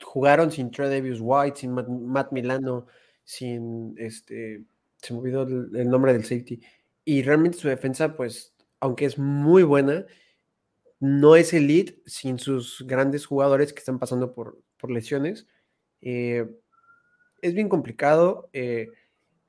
jugaron 0.04 0.52
sin 0.52 0.72
Trey 0.72 0.90
Davis 0.90 1.20
White, 1.22 1.60
sin 1.60 1.72
Matt, 1.72 2.32
Milano, 2.32 2.88
sin 3.24 3.96
este, 3.98 4.64
se 5.02 5.14
me 5.14 5.20
olvidó 5.20 5.44
el 5.44 5.90
nombre 5.90 6.14
del 6.14 6.24
safety, 6.24 6.60
y 7.04 7.22
realmente 7.22 7.60
su 7.60 7.68
defensa, 7.68 8.16
pues, 8.16 8.56
aunque 8.80 9.06
es 9.06 9.20
muy 9.20 9.64
buena, 9.64 10.06
no 11.00 11.36
es 11.36 11.54
elite 11.54 12.02
sin 12.06 12.40
sus 12.40 12.84
grandes 12.88 13.26
jugadores 13.26 13.74
que 13.74 13.80
están 13.80 14.00
pasando 14.00 14.34
por, 14.34 14.58
por 14.78 14.92
lesiones. 14.92 15.48
Eh, 16.02 16.48
es 17.42 17.54
bien 17.54 17.70
complicado. 17.70 18.50
Eh, 18.54 18.90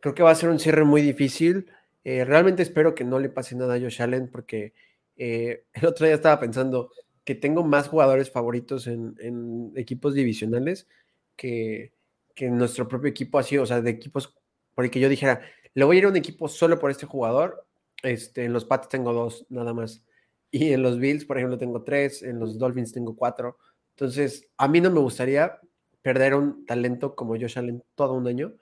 creo 0.00 0.14
que 0.14 0.23
va 0.23 0.30
a 0.30 0.35
ser 0.35 0.50
un 0.50 0.59
cierre 0.59 0.85
muy 0.85 1.00
difícil. 1.00 1.71
Eh, 2.04 2.25
realmente 2.25 2.62
espero 2.62 2.95
que 2.95 3.04
no 3.04 3.18
le 3.18 3.30
pase 3.30 3.56
nada 3.56 3.75
a 3.75 3.80
Josh 3.80 4.02
Allen 4.02 4.28
porque 4.30 4.75
el 5.16 5.87
otro 5.87 6.04
día 6.04 6.14
estaba 6.14 6.38
pensando 6.38 6.90
que 7.26 7.35
tengo 7.35 7.64
más 7.64 7.88
jugadores 7.88 8.30
favoritos 8.30 8.87
en, 8.87 9.73
equipos 9.75 10.14
divisionales 10.14 10.87
que, 11.35 11.92
que, 12.35 12.49
nuestro 12.49 12.87
propio 12.87 13.11
equipo 13.11 13.38
así, 13.38 13.59
o 13.59 13.66
sea, 13.66 13.83
de 13.83 13.90
equipos, 13.90 14.33
porque 14.75 15.00
yo 15.00 15.09
dijera, 15.09 15.42
le 15.75 15.85
voy 15.85 15.97
a 15.97 15.99
ir 15.99 16.04
a 16.06 16.09
un 16.09 16.16
equipo 16.16 16.49
solo 16.49 16.78
por 16.78 16.90
este 16.90 17.04
jugador. 17.04 17.66
Este, 18.02 18.45
en 18.45 18.52
los 18.52 18.64
Pats 18.64 18.88
tengo 18.88 19.12
dos, 19.12 19.45
nada 19.49 19.75
más. 19.75 20.04
Y 20.52 20.73
en 20.73 20.83
los 20.83 21.00
Bills, 21.00 21.25
por 21.25 21.37
ejemplo, 21.37 21.59
tengo 21.59 21.83
tres, 21.83 22.23
en 22.23 22.38
los 22.38 22.59
Dolphins 22.59 22.92
tengo 22.92 23.16
cuatro. 23.16 23.59
Entonces, 23.90 24.49
a 24.56 24.68
mí 24.68 24.80
no 24.80 24.90
me 24.90 25.00
gustaría 25.00 25.59
perder 26.02 26.35
un 26.35 26.64
talento 26.64 27.16
como 27.16 27.35
Josh 27.35 27.59
Allen 27.59 27.83
todo 27.97 28.14
un 28.14 28.28
año, 28.28 28.54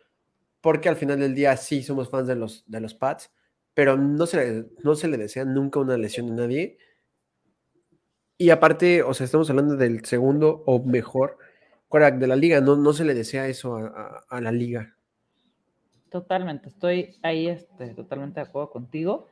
porque 0.62 0.88
al 0.88 0.96
final 0.96 1.20
del 1.20 1.34
día 1.34 1.54
sí 1.58 1.82
somos 1.82 2.08
fans 2.08 2.26
de 2.26 2.36
los, 2.36 2.64
de 2.66 2.80
los 2.80 2.94
Pats, 2.94 3.30
pero 3.74 3.98
no 3.98 4.24
se, 4.24 4.36
le, 4.38 4.66
no 4.82 4.94
se 4.94 5.08
le 5.08 5.18
desea 5.18 5.44
nunca 5.44 5.80
una 5.80 5.98
lesión 5.98 6.30
a 6.30 6.34
nadie. 6.34 6.78
Y 8.36 8.50
aparte, 8.50 9.02
o 9.02 9.14
sea, 9.14 9.24
estamos 9.24 9.48
hablando 9.50 9.76
del 9.76 10.04
segundo 10.04 10.62
o 10.66 10.82
mejor 10.82 11.38
de 11.90 12.26
la 12.26 12.34
liga, 12.34 12.60
no, 12.60 12.74
no 12.74 12.92
se 12.92 13.04
le 13.04 13.14
desea 13.14 13.46
eso 13.46 13.76
a, 13.76 14.24
a 14.28 14.40
la 14.40 14.50
liga. 14.50 14.96
Totalmente, 16.10 16.68
estoy 16.68 17.16
ahí 17.22 17.46
este, 17.46 17.94
totalmente 17.94 18.40
de 18.40 18.46
acuerdo 18.46 18.70
contigo 18.70 19.28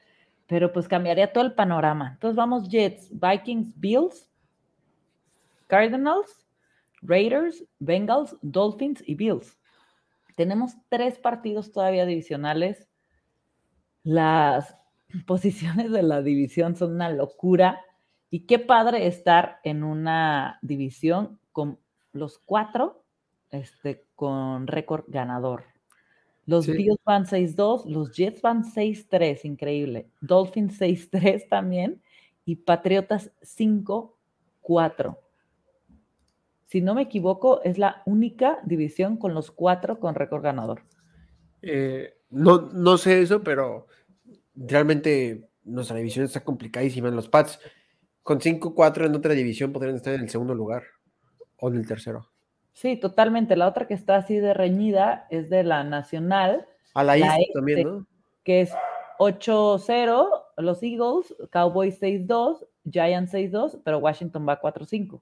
pero 0.53 0.71
pues 0.71 0.87
cambiaría 0.87 1.33
todo 1.33 1.45
el 1.45 1.55
panorama. 1.55 2.11
Entonces 2.13 2.37
vamos 2.37 2.69
Jets, 2.69 3.09
Vikings, 3.11 3.73
Bills, 3.81 4.29
Cardinals, 5.67 6.47
Raiders, 7.01 7.65
Bengals, 7.79 8.37
Dolphins 8.43 9.03
y 9.07 9.15
Bills. 9.15 9.59
Tenemos 10.37 10.75
tres 10.91 11.19
partidos 11.19 11.73
todavía 11.73 12.05
divisionales. 12.05 12.87
Las 14.03 14.77
posiciones 15.27 15.91
de 15.91 16.03
la 16.03 16.21
división 16.21 16.77
son 16.77 16.97
una 16.97 17.09
locura. 17.09 17.81
Y 18.33 18.47
qué 18.47 18.59
padre 18.59 19.07
estar 19.07 19.61
en 19.63 19.85
una 19.85 20.59
división 20.63 21.39
con 21.53 21.79
los 22.15 22.39
cuatro 22.39 23.05
este, 23.51 24.07
con 24.15 24.67
récord 24.67 25.05
ganador. 25.07 25.65
Los 26.47 26.67
Bills 26.67 26.99
van 27.05 27.27
6-2, 27.27 27.85
los 27.85 28.17
Jets 28.17 28.41
van 28.41 28.65
6-3, 28.65 29.45
increíble. 29.45 30.09
Dolphins 30.23 30.81
6-3 30.81 31.47
también 31.51 32.01
y 32.47 32.57
Patriotas 32.57 33.31
5-4. 33.43 35.19
Si 36.69 36.81
no 36.81 36.95
me 36.95 37.03
equivoco, 37.03 37.63
es 37.65 37.77
la 37.77 38.03
única 38.07 38.61
división 38.65 39.19
con 39.19 39.35
los 39.35 39.51
cuatro 39.51 40.01
con 40.01 40.15
récord 40.15 40.43
ganador. 40.43 40.85
Eh, 41.61 42.15
no, 42.31 42.63
no 42.73 42.97
sé 42.97 43.21
eso, 43.21 43.43
pero 43.43 43.89
realmente 44.55 45.51
nuestra 45.65 45.99
división 45.99 46.25
está 46.25 46.43
complicadísima. 46.43 47.09
En 47.09 47.17
los 47.17 47.29
Pats, 47.29 47.61
con 48.23 48.41
5-4 48.41 49.07
en 49.07 49.15
otra 49.15 49.35
división 49.35 49.73
podrían 49.73 49.97
estar 49.97 50.15
en 50.15 50.23
el 50.23 50.31
segundo 50.31 50.55
lugar 50.55 50.85
o 51.59 51.69
en 51.69 51.77
el 51.77 51.87
tercero. 51.87 52.29
Sí, 52.73 52.97
totalmente. 52.97 53.57
La 53.57 53.69
otra 53.69 53.87
que 53.87 53.95
está 53.95 54.17
así 54.17 54.37
de 54.37 54.55
reñida 54.55 55.27
es 55.31 55.51
de 55.51 55.63
la 55.63 55.85
Nacional. 55.85 56.67
A 56.95 57.05
la, 57.05 57.19
isla 57.19 57.37
también, 57.53 57.83
¿no? 57.83 58.07
Que 58.45 58.63
es 58.63 58.73
8-0, 59.19 60.29
los 60.57 60.83
Eagles, 60.83 61.35
Cowboys 61.51 62.01
6-2, 62.01 62.67
Giants 62.91 63.35
6-2, 63.35 63.81
pero 63.85 63.99
Washington 63.99 64.47
va 64.49 64.61
4-5. 64.61 65.21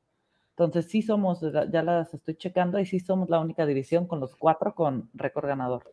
Entonces 0.50 0.90
sí 0.90 1.02
somos, 1.02 1.40
ya 1.40 1.82
las 1.82 2.12
estoy 2.12 2.34
checando, 2.36 2.78
y 2.78 2.86
sí 2.86 3.00
somos 3.00 3.30
la 3.30 3.40
única 3.40 3.66
división 3.66 4.06
con 4.06 4.20
los 4.20 4.36
cuatro 4.36 4.74
con 4.74 5.08
récord 5.14 5.46
ganador. 5.46 5.92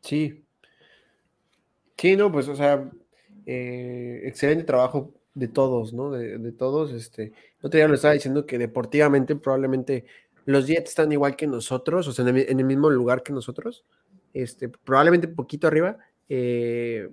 Sí. 0.00 0.44
Sí, 1.96 2.16
no, 2.16 2.30
pues, 2.30 2.48
o 2.48 2.54
sea, 2.54 2.90
eh, 3.46 4.22
excelente 4.24 4.64
trabajo 4.64 5.12
de 5.34 5.48
todos, 5.48 5.92
¿no? 5.92 6.10
De, 6.10 6.52
todos, 6.52 6.92
este, 6.92 7.32
no 7.62 7.68
te 7.68 7.86
lo 7.86 7.94
estaba 7.94 8.14
diciendo 8.14 8.46
que 8.46 8.58
deportivamente 8.58 9.36
probablemente 9.36 10.06
los 10.44 10.66
Jets 10.66 10.90
están 10.90 11.12
igual 11.12 11.36
que 11.36 11.46
nosotros, 11.46 12.06
o 12.06 12.12
sea, 12.12 12.26
en 12.28 12.60
el, 12.60 12.64
mismo 12.64 12.90
lugar 12.90 13.22
que 13.22 13.32
nosotros, 13.32 13.84
este, 14.32 14.68
probablemente 14.68 15.26
un 15.26 15.34
poquito 15.34 15.66
arriba. 15.66 15.98
Eh, 16.28 17.10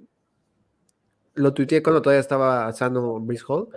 lo 1.33 1.53
tuiteé 1.53 1.81
cuando 1.81 2.01
todavía 2.01 2.19
estaba 2.19 2.71
sano 2.73 3.19
Brice 3.19 3.43
Hall, 3.47 3.69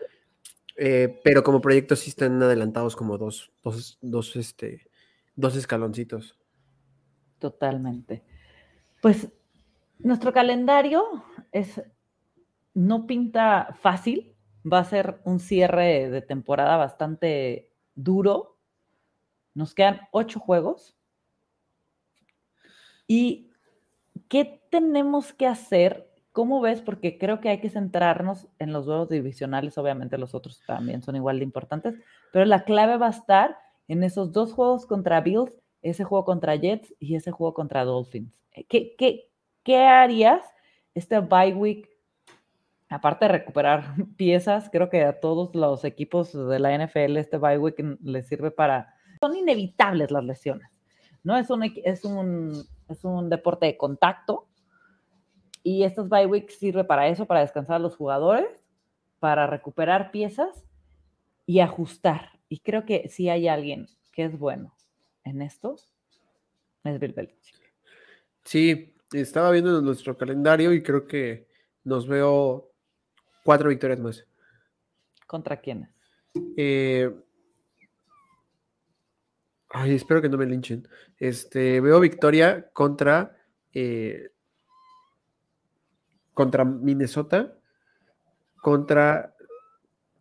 eh, 0.76 1.20
pero 1.22 1.42
como 1.42 1.60
proyecto 1.60 1.94
sí 1.96 2.10
están 2.10 2.42
adelantados 2.42 2.96
como 2.96 3.16
dos, 3.16 3.52
dos, 3.62 3.98
dos, 4.02 4.36
este, 4.36 4.88
dos 5.36 5.56
escaloncitos. 5.56 6.36
Totalmente. 7.38 8.24
Pues 9.00 9.28
nuestro 9.98 10.32
calendario 10.32 11.04
es, 11.52 11.80
no 12.74 13.06
pinta 13.06 13.76
fácil, 13.80 14.33
va 14.70 14.78
a 14.78 14.84
ser 14.84 15.20
un 15.24 15.40
cierre 15.40 16.10
de 16.10 16.22
temporada 16.22 16.76
bastante 16.76 17.70
duro 17.94 18.54
nos 19.54 19.74
quedan 19.74 20.00
ocho 20.10 20.40
juegos. 20.40 20.96
¿Y 23.06 23.50
qué 24.28 24.62
tenemos 24.70 25.32
que 25.32 25.46
hacer? 25.46 26.10
¿Cómo 26.32 26.60
ves? 26.60 26.82
Porque 26.82 27.18
creo 27.18 27.40
que 27.40 27.48
hay 27.48 27.60
que 27.60 27.70
centrarnos 27.70 28.48
en 28.58 28.72
los 28.72 28.86
juegos 28.86 29.08
divisionales, 29.08 29.78
obviamente 29.78 30.18
los 30.18 30.34
otros 30.34 30.60
también 30.66 31.02
son 31.02 31.14
igual 31.14 31.38
de 31.38 31.44
importantes, 31.44 31.94
pero 32.32 32.44
la 32.44 32.64
clave 32.64 32.96
va 32.96 33.06
a 33.06 33.10
estar 33.10 33.56
en 33.86 34.02
esos 34.02 34.32
dos 34.32 34.52
juegos 34.52 34.86
contra 34.86 35.20
Bills, 35.20 35.62
ese 35.82 36.02
juego 36.02 36.24
contra 36.24 36.56
Jets 36.56 36.92
y 36.98 37.14
ese 37.14 37.30
juego 37.30 37.54
contra 37.54 37.84
Dolphins. 37.84 38.32
¿Qué, 38.68 38.96
qué, 38.96 39.30
qué 39.62 39.78
harías 39.78 40.44
este 40.94 41.20
bye 41.20 41.54
week? 41.54 41.88
Aparte 42.94 43.24
de 43.24 43.32
recuperar 43.32 43.94
piezas, 44.16 44.70
creo 44.70 44.88
que 44.88 45.02
a 45.02 45.18
todos 45.18 45.54
los 45.54 45.84
equipos 45.84 46.32
de 46.32 46.58
la 46.58 46.76
NFL 46.78 47.16
este 47.16 47.38
bye 47.38 47.58
week 47.58 47.82
les 48.02 48.28
sirve 48.28 48.50
para 48.50 48.94
son 49.20 49.36
inevitables 49.36 50.10
las 50.10 50.24
lesiones, 50.24 50.68
¿no? 51.22 51.36
Es 51.36 51.50
un, 51.50 51.62
es 51.62 52.04
un, 52.04 52.64
es 52.88 53.04
un 53.04 53.30
deporte 53.30 53.66
de 53.66 53.76
contacto 53.76 54.46
y 55.62 55.82
estos 55.82 56.08
bye 56.08 56.26
weeks 56.26 56.58
sirve 56.58 56.84
para 56.84 57.08
eso, 57.08 57.26
para 57.26 57.40
descansar 57.40 57.76
a 57.76 57.78
los 57.80 57.96
jugadores, 57.96 58.46
para 59.18 59.46
recuperar 59.46 60.10
piezas 60.10 60.64
y 61.46 61.60
ajustar. 61.60 62.38
Y 62.48 62.60
creo 62.60 62.84
que 62.84 63.08
si 63.08 63.28
hay 63.28 63.48
alguien 63.48 63.88
que 64.12 64.24
es 64.24 64.38
bueno 64.38 64.74
en 65.24 65.40
esto, 65.40 65.76
es 66.84 67.00
Bill 67.00 67.12
Belichick. 67.12 67.56
Sí, 68.44 68.94
estaba 69.12 69.50
viendo 69.50 69.80
nuestro 69.80 70.16
calendario 70.18 70.72
y 70.72 70.82
creo 70.82 71.06
que 71.06 71.48
nos 71.82 72.06
veo 72.06 72.73
cuatro 73.44 73.68
victorias 73.68 74.00
más. 74.00 74.26
¿Contra 75.26 75.60
quiénes? 75.60 75.90
Eh, 76.56 77.10
Ay, 79.76 79.96
espero 79.96 80.22
que 80.22 80.28
no 80.28 80.38
me 80.38 80.46
linchen. 80.46 80.86
Este, 81.18 81.80
veo 81.80 81.98
victoria 81.98 82.70
contra 82.72 83.36
eh, 83.72 84.30
contra 86.32 86.64
Minnesota, 86.64 87.58
contra 88.62 89.34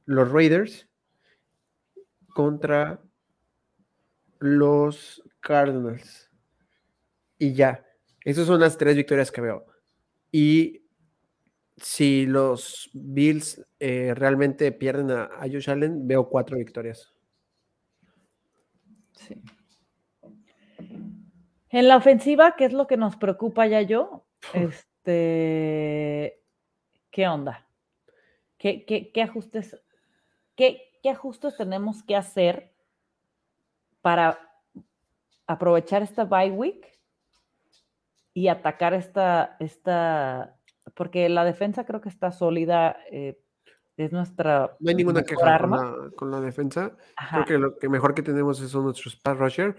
los 0.05 0.31
Raiders, 0.31 0.87
contra 2.33 2.99
los 4.39 5.21
Cardinals. 5.39 6.31
Y 7.37 7.53
ya, 7.53 7.85
esas 8.21 8.47
son 8.47 8.59
las 8.59 8.75
tres 8.75 8.95
victorias 8.95 9.31
que 9.31 9.41
veo. 9.41 9.67
Y 10.31 10.82
si 11.77 12.25
los 12.25 12.89
Bills 12.93 13.65
eh, 13.79 14.13
realmente 14.15 14.71
pierden 14.71 15.11
a, 15.11 15.23
a 15.23 15.47
Josh 15.51 15.69
Allen, 15.69 16.07
veo 16.07 16.29
cuatro 16.29 16.57
victorias. 16.57 17.13
En 21.69 21.87
la 21.87 21.97
ofensiva, 21.97 22.55
¿qué 22.55 22.65
es 22.65 22.73
lo 22.73 22.85
que 22.85 22.97
nos 22.97 23.15
preocupa 23.15 23.65
ya 23.65 23.81
yo? 23.81 24.25
Este, 24.53 26.39
¿qué 27.09 27.27
onda? 27.27 27.67
¿Qué, 28.57 29.11
ajustes, 29.21 29.81
qué, 30.55 30.79
ajustes 31.09 31.57
tenemos 31.57 32.03
que 32.03 32.15
hacer 32.15 32.71
para 34.01 34.39
aprovechar 35.47 36.01
esta 36.01 36.23
bye 36.23 36.51
week 36.51 36.97
y 38.33 38.47
atacar 38.47 38.93
esta, 38.93 39.57
esta, 39.59 40.55
porque 40.95 41.29
la 41.29 41.45
defensa 41.45 41.85
creo 41.85 42.01
que 42.01 42.09
está 42.09 42.31
sólida, 42.31 42.97
eh, 43.11 43.39
es 43.97 44.11
nuestra. 44.11 44.75
No 44.79 44.89
hay 44.89 44.95
ninguna 44.95 45.23
queja 45.23 45.59
con 46.15 46.31
la, 46.31 46.41
defensa. 46.41 46.95
Creo 47.29 47.45
que 47.45 47.57
lo 47.57 47.77
que 47.77 47.89
mejor 47.89 48.15
que 48.15 48.23
tenemos 48.23 48.57
son 48.57 48.85
nuestros 48.85 49.15
pass 49.15 49.37
rusher, 49.37 49.75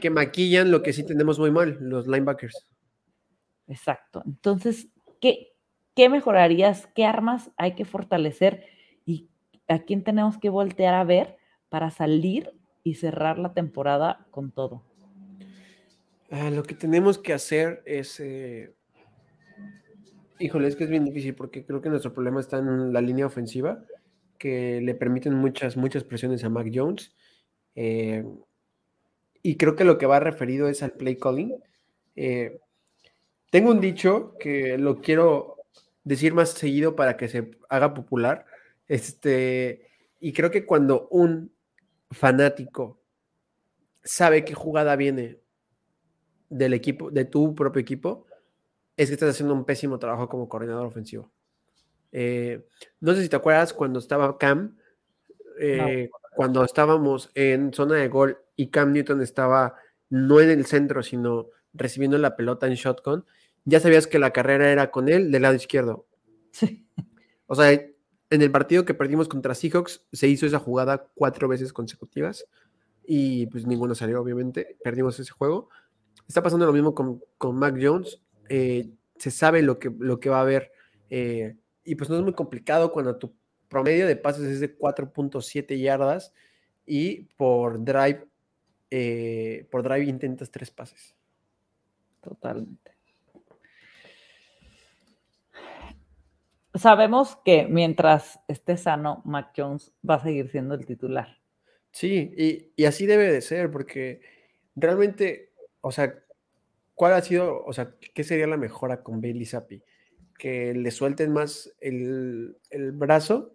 que 0.00 0.10
maquillan 0.10 0.70
lo 0.70 0.82
que 0.82 0.92
sí 0.92 1.04
tenemos 1.04 1.38
muy 1.38 1.50
mal, 1.50 1.78
los 1.80 2.06
linebackers. 2.06 2.66
Exacto. 3.66 4.22
Entonces, 4.26 4.88
¿qué, 5.20 5.54
qué 5.94 6.08
mejorarías? 6.08 6.88
¿Qué 6.94 7.06
armas 7.06 7.50
hay 7.56 7.74
que 7.74 7.86
fortalecer? 7.86 8.66
¿Y 9.06 9.30
a 9.68 9.80
quién 9.80 10.04
tenemos 10.04 10.36
que 10.36 10.50
voltear 10.50 10.94
a 10.94 11.04
ver 11.04 11.38
para 11.70 11.90
salir 11.90 12.52
y 12.82 12.96
cerrar 12.96 13.38
la 13.38 13.54
temporada 13.54 14.26
con 14.30 14.52
todo? 14.52 14.82
Ah, 16.30 16.50
lo 16.50 16.64
que 16.64 16.74
tenemos 16.74 17.18
que 17.18 17.32
hacer 17.32 17.82
es. 17.86 18.20
Eh, 18.20 18.74
Híjole, 20.38 20.66
es 20.66 20.76
que 20.76 20.84
es 20.84 20.90
bien 20.90 21.04
difícil 21.04 21.34
porque 21.34 21.64
creo 21.64 21.80
que 21.80 21.88
nuestro 21.88 22.12
problema 22.12 22.40
está 22.40 22.58
en 22.58 22.92
la 22.92 23.00
línea 23.00 23.26
ofensiva, 23.26 23.84
que 24.38 24.80
le 24.80 24.94
permiten 24.94 25.34
muchas, 25.34 25.76
muchas 25.76 26.02
presiones 26.02 26.42
a 26.42 26.48
Mac 26.48 26.68
Jones. 26.72 27.14
Eh, 27.76 28.24
y 29.42 29.56
creo 29.56 29.76
que 29.76 29.84
lo 29.84 29.96
que 29.96 30.06
va 30.06 30.18
referido 30.20 30.68
es 30.68 30.82
al 30.82 30.92
play 30.92 31.16
calling. 31.16 31.54
Eh, 32.16 32.58
tengo 33.50 33.70
un 33.70 33.80
dicho 33.80 34.34
que 34.40 34.76
lo 34.78 35.00
quiero 35.00 35.58
decir 36.02 36.34
más 36.34 36.50
seguido 36.50 36.96
para 36.96 37.16
que 37.16 37.28
se 37.28 37.52
haga 37.68 37.94
popular. 37.94 38.46
Este, 38.88 39.88
y 40.18 40.32
creo 40.32 40.50
que 40.50 40.66
cuando 40.66 41.08
un 41.10 41.52
fanático 42.10 43.00
sabe 44.02 44.44
qué 44.44 44.54
jugada 44.54 44.96
viene 44.96 45.38
del 46.48 46.74
equipo, 46.74 47.10
de 47.10 47.24
tu 47.24 47.54
propio 47.54 47.80
equipo, 47.80 48.26
es 48.96 49.08
que 49.08 49.14
estás 49.14 49.30
haciendo 49.30 49.54
un 49.54 49.64
pésimo 49.64 49.98
trabajo 49.98 50.28
como 50.28 50.48
coordinador 50.48 50.86
ofensivo. 50.86 51.30
Eh, 52.12 52.66
no 53.00 53.14
sé 53.14 53.22
si 53.22 53.28
te 53.28 53.36
acuerdas 53.36 53.72
cuando 53.72 53.98
estaba 53.98 54.38
Cam, 54.38 54.76
eh, 55.58 56.10
cuando 56.36 56.64
estábamos 56.64 57.30
en 57.34 57.72
zona 57.72 57.96
de 57.96 58.08
gol 58.08 58.38
y 58.56 58.68
Cam 58.68 58.92
Newton 58.92 59.20
estaba 59.22 59.74
no 60.10 60.40
en 60.40 60.50
el 60.50 60.66
centro, 60.66 61.02
sino 61.02 61.48
recibiendo 61.72 62.18
la 62.18 62.36
pelota 62.36 62.66
en 62.66 62.74
shotgun, 62.74 63.24
ya 63.64 63.80
sabías 63.80 64.06
que 64.06 64.18
la 64.18 64.32
carrera 64.32 64.70
era 64.70 64.90
con 64.90 65.08
él 65.08 65.30
del 65.32 65.42
lado 65.42 65.54
izquierdo. 65.54 66.06
Sí. 66.52 66.86
O 67.46 67.54
sea, 67.54 67.72
en 67.72 68.42
el 68.42 68.50
partido 68.50 68.84
que 68.84 68.94
perdimos 68.94 69.28
contra 69.28 69.54
Seahawks 69.54 70.06
se 70.12 70.28
hizo 70.28 70.46
esa 70.46 70.58
jugada 70.58 71.08
cuatro 71.14 71.48
veces 71.48 71.72
consecutivas 71.72 72.46
y 73.06 73.46
pues 73.46 73.66
ninguno 73.66 73.94
salió, 73.94 74.20
obviamente. 74.20 74.76
Perdimos 74.82 75.18
ese 75.20 75.32
juego. 75.32 75.68
Está 76.26 76.42
pasando 76.42 76.66
lo 76.66 76.72
mismo 76.72 76.94
con, 76.94 77.22
con 77.38 77.56
Mac 77.56 77.76
Jones. 77.80 78.20
Eh, 78.48 78.90
se 79.16 79.30
sabe 79.30 79.62
lo 79.62 79.78
que, 79.78 79.90
lo 79.98 80.20
que 80.20 80.28
va 80.28 80.38
a 80.38 80.42
haber. 80.42 80.72
Eh, 81.10 81.56
y 81.84 81.94
pues 81.94 82.10
no 82.10 82.16
es 82.16 82.22
muy 82.22 82.32
complicado 82.32 82.92
cuando 82.92 83.16
tu 83.16 83.34
promedio 83.68 84.06
de 84.06 84.16
pases 84.16 84.44
es 84.44 84.60
de 84.60 84.76
4.7 84.76 85.78
yardas 85.80 86.32
y 86.86 87.22
por 87.36 87.84
drive, 87.84 88.26
eh, 88.90 89.66
por 89.70 89.82
drive 89.82 90.04
intentas 90.04 90.50
tres 90.50 90.70
pases. 90.70 91.14
Totalmente. 92.20 92.92
Sabemos 96.74 97.36
que 97.44 97.66
mientras 97.68 98.40
esté 98.48 98.76
sano, 98.76 99.22
Mac 99.24 99.52
Jones 99.56 99.92
va 100.08 100.16
a 100.16 100.22
seguir 100.22 100.50
siendo 100.50 100.74
el 100.74 100.84
titular. 100.84 101.38
Sí, 101.92 102.32
y, 102.36 102.72
y 102.74 102.86
así 102.86 103.06
debe 103.06 103.30
de 103.30 103.40
ser, 103.40 103.70
porque 103.70 104.20
realmente, 104.74 105.52
o 105.80 105.92
sea, 105.92 106.23
¿cuál 106.94 107.12
ha 107.12 107.22
sido, 107.22 107.64
o 107.64 107.72
sea, 107.72 107.94
qué 108.14 108.24
sería 108.24 108.46
la 108.46 108.56
mejora 108.56 109.02
con 109.02 109.20
Bailey 109.20 109.46
Zappi? 109.46 109.82
Que 110.38 110.74
le 110.74 110.90
suelten 110.90 111.32
más 111.32 111.72
el, 111.80 112.56
el 112.70 112.92
brazo. 112.92 113.54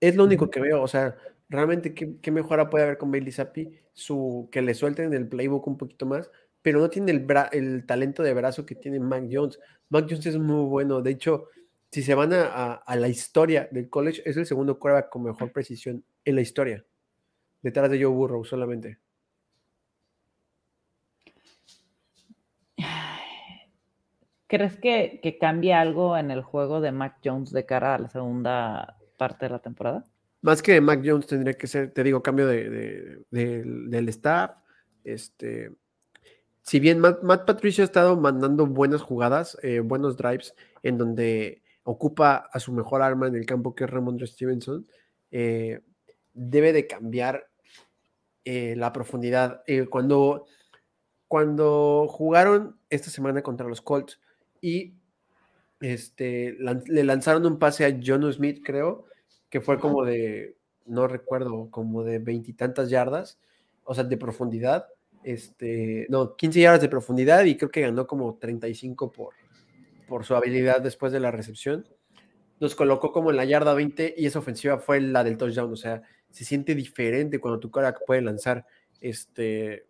Es 0.00 0.16
lo 0.16 0.24
único 0.24 0.50
que 0.50 0.60
veo, 0.60 0.82
o 0.82 0.88
sea, 0.88 1.16
realmente 1.48 1.94
qué, 1.94 2.16
qué 2.22 2.30
mejora 2.30 2.70
puede 2.70 2.84
haber 2.84 2.98
con 2.98 3.10
Bailey 3.10 3.32
Zappi, 3.32 3.78
su, 3.92 4.48
que 4.50 4.62
le 4.62 4.74
suelten 4.74 5.12
el 5.12 5.28
playbook 5.28 5.66
un 5.66 5.76
poquito 5.76 6.06
más, 6.06 6.30
pero 6.62 6.80
no 6.80 6.88
tiene 6.88 7.12
el, 7.12 7.26
el 7.52 7.86
talento 7.86 8.22
de 8.22 8.34
brazo 8.34 8.64
que 8.64 8.74
tiene 8.74 9.00
Mac 9.00 9.24
Jones. 9.30 9.58
Mac 9.88 10.06
Jones 10.08 10.26
es 10.26 10.38
muy 10.38 10.64
bueno, 10.68 11.02
de 11.02 11.10
hecho, 11.10 11.48
si 11.90 12.02
se 12.02 12.14
van 12.14 12.32
a, 12.32 12.74
a, 12.74 12.96
la 12.96 13.08
historia 13.08 13.68
del 13.70 13.90
college, 13.90 14.22
es 14.24 14.36
el 14.36 14.46
segundo 14.46 14.78
quarterback 14.78 15.10
con 15.10 15.24
mejor 15.24 15.52
precisión 15.52 16.04
en 16.24 16.34
la 16.34 16.40
historia, 16.40 16.84
detrás 17.62 17.90
de 17.90 18.02
Joe 18.02 18.12
Burrow 18.12 18.44
solamente. 18.44 18.98
¿Crees 24.50 24.76
que, 24.78 25.20
que 25.22 25.38
cambie 25.38 25.72
algo 25.72 26.18
en 26.18 26.32
el 26.32 26.42
juego 26.42 26.80
de 26.80 26.90
Mac 26.90 27.18
Jones 27.24 27.52
de 27.52 27.64
cara 27.64 27.94
a 27.94 27.98
la 28.00 28.08
segunda 28.08 28.98
parte 29.16 29.46
de 29.46 29.50
la 29.50 29.60
temporada? 29.60 30.04
Más 30.42 30.60
que 30.60 30.80
Mac 30.80 31.02
Jones 31.04 31.28
tendría 31.28 31.54
que 31.54 31.68
ser, 31.68 31.92
te 31.92 32.02
digo, 32.02 32.20
cambio 32.20 32.48
de, 32.48 32.68
de, 32.68 33.22
de, 33.30 33.62
del 33.64 34.08
staff. 34.08 34.56
Este, 35.04 35.70
si 36.62 36.80
bien 36.80 36.98
Matt, 36.98 37.22
Matt, 37.22 37.46
Patricio 37.46 37.84
ha 37.84 37.84
estado 37.84 38.16
mandando 38.16 38.66
buenas 38.66 39.02
jugadas, 39.02 39.56
eh, 39.62 39.78
buenos 39.78 40.16
drives, 40.16 40.52
en 40.82 40.98
donde 40.98 41.62
ocupa 41.84 42.48
a 42.52 42.58
su 42.58 42.72
mejor 42.72 43.02
arma 43.02 43.28
en 43.28 43.36
el 43.36 43.46
campo, 43.46 43.76
que 43.76 43.84
es 43.84 43.90
Ramondre 43.90 44.26
Stevenson, 44.26 44.84
eh, 45.30 45.80
debe 46.32 46.72
de 46.72 46.88
cambiar 46.88 47.46
eh, 48.44 48.74
la 48.76 48.92
profundidad. 48.92 49.62
Cuando, 49.90 50.46
cuando 51.28 52.08
jugaron 52.08 52.80
esta 52.88 53.10
semana 53.10 53.42
contra 53.42 53.68
los 53.68 53.80
Colts 53.80 54.20
y 54.60 54.94
este, 55.80 56.56
lan 56.58 56.82
le 56.86 57.04
lanzaron 57.04 57.46
un 57.46 57.58
pase 57.58 57.84
a 57.84 57.98
John 58.04 58.30
Smith, 58.32 58.62
creo, 58.64 59.06
que 59.48 59.60
fue 59.60 59.78
como 59.78 60.04
de, 60.04 60.56
no 60.86 61.06
recuerdo, 61.08 61.70
como 61.70 62.02
de 62.04 62.18
veintitantas 62.18 62.90
yardas, 62.90 63.38
o 63.84 63.94
sea, 63.94 64.04
de 64.04 64.16
profundidad 64.16 64.86
este, 65.22 66.06
no, 66.08 66.36
15 66.36 66.60
yardas 66.60 66.80
de 66.80 66.88
profundidad 66.88 67.44
y 67.44 67.56
creo 67.56 67.70
que 67.70 67.82
ganó 67.82 68.06
como 68.06 68.36
35 68.36 69.12
por, 69.12 69.34
por 70.08 70.24
su 70.24 70.34
habilidad 70.34 70.80
después 70.80 71.12
de 71.12 71.20
la 71.20 71.30
recepción. 71.30 71.86
Nos 72.58 72.74
colocó 72.74 73.12
como 73.12 73.30
en 73.30 73.36
la 73.36 73.44
yarda 73.44 73.74
20 73.74 74.14
y 74.16 74.26
esa 74.26 74.38
ofensiva 74.38 74.78
fue 74.78 75.00
la 75.00 75.24
del 75.24 75.36
touchdown, 75.36 75.72
o 75.72 75.76
sea, 75.76 76.02
se 76.30 76.44
siente 76.44 76.74
diferente 76.74 77.38
cuando 77.38 77.58
tu 77.58 77.70
cara 77.70 77.94
puede 78.06 78.22
lanzar 78.22 78.66
este, 79.00 79.86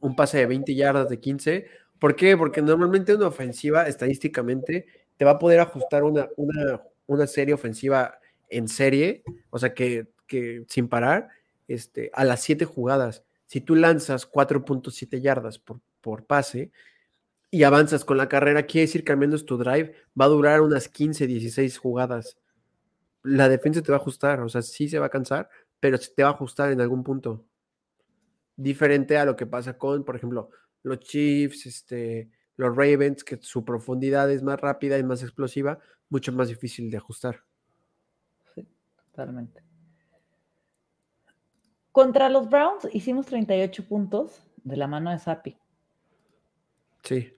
un 0.00 0.16
pase 0.16 0.38
de 0.38 0.46
20 0.46 0.74
yardas 0.74 1.08
de 1.08 1.20
15. 1.20 1.66
¿Por 1.98 2.16
qué? 2.16 2.36
Porque 2.36 2.62
normalmente 2.62 3.14
una 3.14 3.28
ofensiva 3.28 3.86
estadísticamente 3.86 4.86
te 5.16 5.24
va 5.24 5.32
a 5.32 5.38
poder 5.38 5.60
ajustar 5.60 6.04
una, 6.04 6.28
una, 6.36 6.82
una 7.06 7.26
serie 7.26 7.54
ofensiva 7.54 8.18
en 8.48 8.68
serie, 8.68 9.22
o 9.50 9.58
sea, 9.58 9.74
que, 9.74 10.08
que 10.26 10.64
sin 10.68 10.88
parar, 10.88 11.28
este, 11.68 12.10
a 12.12 12.24
las 12.24 12.42
7 12.42 12.64
jugadas 12.64 13.24
si 13.46 13.60
tú 13.60 13.76
lanzas 13.76 14.30
4.7 14.30 15.20
yardas 15.20 15.58
por, 15.58 15.80
por 16.00 16.26
pase 16.26 16.72
y 17.50 17.62
avanzas 17.62 18.04
con 18.04 18.16
la 18.16 18.28
carrera, 18.28 18.64
quiere 18.64 18.86
decir 18.86 19.04
que 19.04 19.12
al 19.12 19.18
menos 19.18 19.46
tu 19.46 19.56
drive 19.56 19.94
va 20.20 20.24
a 20.24 20.28
durar 20.28 20.60
unas 20.60 20.88
15, 20.88 21.26
16 21.26 21.78
jugadas. 21.78 22.36
La 23.22 23.48
defensa 23.48 23.80
te 23.80 23.92
va 23.92 23.98
a 23.98 24.00
ajustar, 24.00 24.40
o 24.40 24.48
sea, 24.48 24.62
sí 24.62 24.88
se 24.88 24.98
va 24.98 25.06
a 25.06 25.10
cansar, 25.10 25.48
pero 25.78 25.98
te 25.98 26.22
va 26.22 26.30
a 26.30 26.32
ajustar 26.32 26.72
en 26.72 26.80
algún 26.80 27.04
punto. 27.04 27.44
Diferente 28.56 29.16
a 29.18 29.24
lo 29.24 29.36
que 29.36 29.46
pasa 29.46 29.78
con, 29.78 30.04
por 30.04 30.16
ejemplo, 30.16 30.50
los 30.84 31.00
Chiefs, 31.00 31.66
este, 31.66 32.30
los 32.56 32.76
Ravens, 32.76 33.24
que 33.24 33.38
su 33.42 33.64
profundidad 33.64 34.30
es 34.30 34.42
más 34.42 34.60
rápida 34.60 34.98
y 34.98 35.02
más 35.02 35.22
explosiva, 35.22 35.80
mucho 36.08 36.30
más 36.32 36.48
difícil 36.48 36.90
de 36.90 36.98
ajustar. 36.98 37.42
Sí, 38.54 38.68
totalmente. 39.10 39.64
Contra 41.90 42.28
los 42.28 42.48
Browns 42.48 42.88
hicimos 42.92 43.26
38 43.26 43.88
puntos 43.88 44.42
de 44.62 44.76
la 44.76 44.86
mano 44.86 45.10
de 45.10 45.18
Sapi. 45.18 45.56
Sí. 47.02 47.32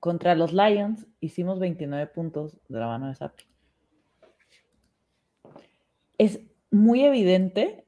Contra 0.00 0.34
los 0.34 0.52
Lions 0.52 1.06
hicimos 1.20 1.58
29 1.58 2.06
puntos 2.08 2.58
de 2.68 2.78
la 2.78 2.86
mano 2.86 3.08
de 3.08 3.14
Sapi. 3.14 3.44
Es 6.16 6.40
muy 6.70 7.04
evidente. 7.04 7.86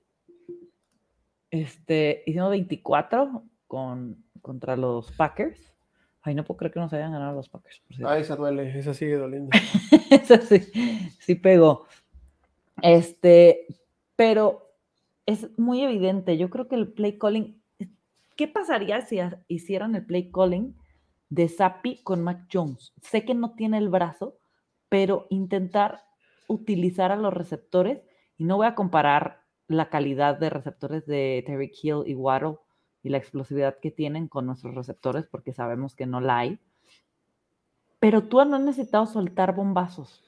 Este, 1.51 2.23
hicimos 2.27 2.51
24 2.51 3.45
con, 3.67 4.25
contra 4.41 4.77
los 4.77 5.11
Packers. 5.13 5.73
Ay, 6.23 6.35
no 6.35 6.45
puedo 6.45 6.59
creer 6.59 6.73
que 6.73 6.81
nos 6.81 6.93
hayan 6.93 7.13
ganado 7.13 7.35
los 7.35 7.49
Packers. 7.49 7.83
Ah, 8.05 8.19
esa 8.19 8.37
duele, 8.37 8.79
esa 8.79 8.93
sigue 8.93 9.17
doliendo. 9.17 9.51
esa 10.11 10.41
sí, 10.41 10.59
sí 11.19 11.35
pegó. 11.35 11.87
Este, 12.83 13.67
pero 14.17 14.75
es 15.27 15.49
muy 15.59 15.83
evidente. 15.83 16.37
Yo 16.37 16.51
creo 16.51 16.69
que 16.69 16.75
el 16.75 16.93
play 16.93 17.19
calling, 17.19 17.63
¿qué 18.37 18.49
pasaría 18.49 19.01
si 19.03 19.19
hicieran 19.49 19.95
el 19.95 20.05
play 20.05 20.31
calling 20.31 20.77
de 21.29 21.49
Zappi 21.49 22.03
con 22.03 22.23
Mac 22.23 22.49
Jones? 22.53 22.93
Sé 23.01 23.25
que 23.25 23.35
no 23.35 23.55
tiene 23.55 23.79
el 23.79 23.89
brazo, 23.89 24.37
pero 24.89 25.27
intentar 25.31 26.03
utilizar 26.49 27.13
a 27.13 27.17
los 27.17 27.33
receptores, 27.33 28.01
y 28.37 28.45
no 28.45 28.57
voy 28.57 28.67
a 28.67 28.75
comparar 28.75 29.43
la 29.69 29.89
calidad 29.89 30.37
de 30.37 30.51
receptores 30.51 31.07
de 31.07 31.45
Terry 31.47 31.71
Hill 31.81 32.03
y 32.07 32.15
Waddle 32.15 32.57
y 33.03 33.09
la 33.09 33.19
explosividad 33.19 33.79
que 33.81 33.91
tienen 33.91 34.29
con 34.29 34.47
nuestros 34.47 34.75
receptores, 34.75 35.27
porque 35.27 35.53
sabemos 35.53 35.95
que 35.95 36.07
no 36.07 36.21
la 36.21 36.39
hay. 36.39 36.59
Pero 37.99 38.25
tú 38.25 38.45
no 38.45 38.57
has 38.57 38.63
necesitado 38.63 39.07
soltar 39.07 39.55
bombazos. 39.55 40.25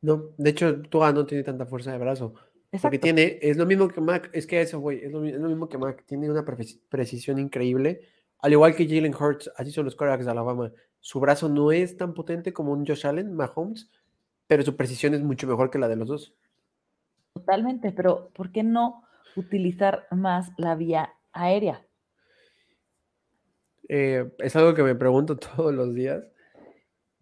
No, 0.00 0.30
de 0.36 0.50
hecho, 0.50 0.82
tú 0.82 1.00
no 1.00 1.26
tiene 1.26 1.44
tanta 1.44 1.66
fuerza 1.66 1.92
de 1.92 1.98
brazo. 1.98 2.34
Exacto. 2.72 2.82
Porque 2.82 2.98
tiene, 2.98 3.38
es 3.42 3.56
lo 3.56 3.66
mismo 3.66 3.88
que 3.88 4.00
Mac, 4.00 4.30
es 4.32 4.46
que 4.46 4.60
eso, 4.60 4.80
güey, 4.80 4.98
es, 4.98 5.06
es, 5.06 5.12
lo 5.12 5.48
mismo 5.48 5.68
que 5.68 5.78
Mac, 5.78 6.04
tiene 6.06 6.30
una 6.30 6.44
precisión 6.44 7.38
increíble, 7.38 8.00
al 8.38 8.52
igual 8.52 8.74
que 8.74 8.88
Jalen 8.88 9.14
Hurts, 9.14 9.52
así 9.56 9.70
son 9.70 9.84
los 9.84 9.94
quarterbacks 9.94 10.24
de 10.24 10.30
Alabama. 10.32 10.72
Su 10.98 11.20
brazo 11.20 11.48
no 11.48 11.70
es 11.70 11.96
tan 11.96 12.14
potente 12.14 12.52
como 12.52 12.72
un 12.72 12.84
Josh 12.84 13.06
Allen, 13.06 13.34
Mahomes, 13.34 13.90
pero 14.48 14.62
su 14.64 14.76
precisión 14.76 15.14
es 15.14 15.22
mucho 15.22 15.46
mejor 15.46 15.70
que 15.70 15.78
la 15.78 15.88
de 15.88 15.96
los 15.96 16.08
dos. 16.08 16.34
Totalmente, 17.34 17.92
pero 17.92 18.30
¿por 18.34 18.50
qué 18.50 18.62
no 18.62 19.04
utilizar 19.36 20.06
más 20.10 20.50
la 20.56 20.74
vía 20.74 21.14
aérea? 21.32 21.86
Eh, 23.88 24.32
es 24.38 24.56
algo 24.56 24.74
que 24.74 24.82
me 24.82 24.94
pregunto 24.94 25.36
todos 25.56 25.74
los 25.74 25.94
días. 25.94 26.24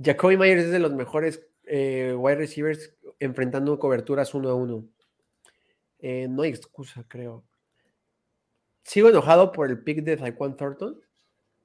Jacoby 0.03 0.37
Myers 0.37 0.65
es 0.65 0.71
de 0.71 0.79
los 0.79 0.93
mejores 0.93 1.47
eh, 1.65 2.15
wide 2.17 2.37
receivers 2.37 2.95
enfrentando 3.19 3.79
coberturas 3.79 4.35
uno 4.35 4.49
a 4.51 4.55
uno. 4.55 4.89
Eh, 5.99 6.27
no 6.29 6.43
hay 6.43 6.51
excusa, 6.51 7.05
creo. 7.07 7.45
Sigo 8.83 9.11
enojado 9.11 9.53
por 9.53 9.69
el 9.69 9.83
pick 9.83 10.03
de 10.03 10.17
Taekwondo 10.17 10.57
Thornton, 10.57 11.01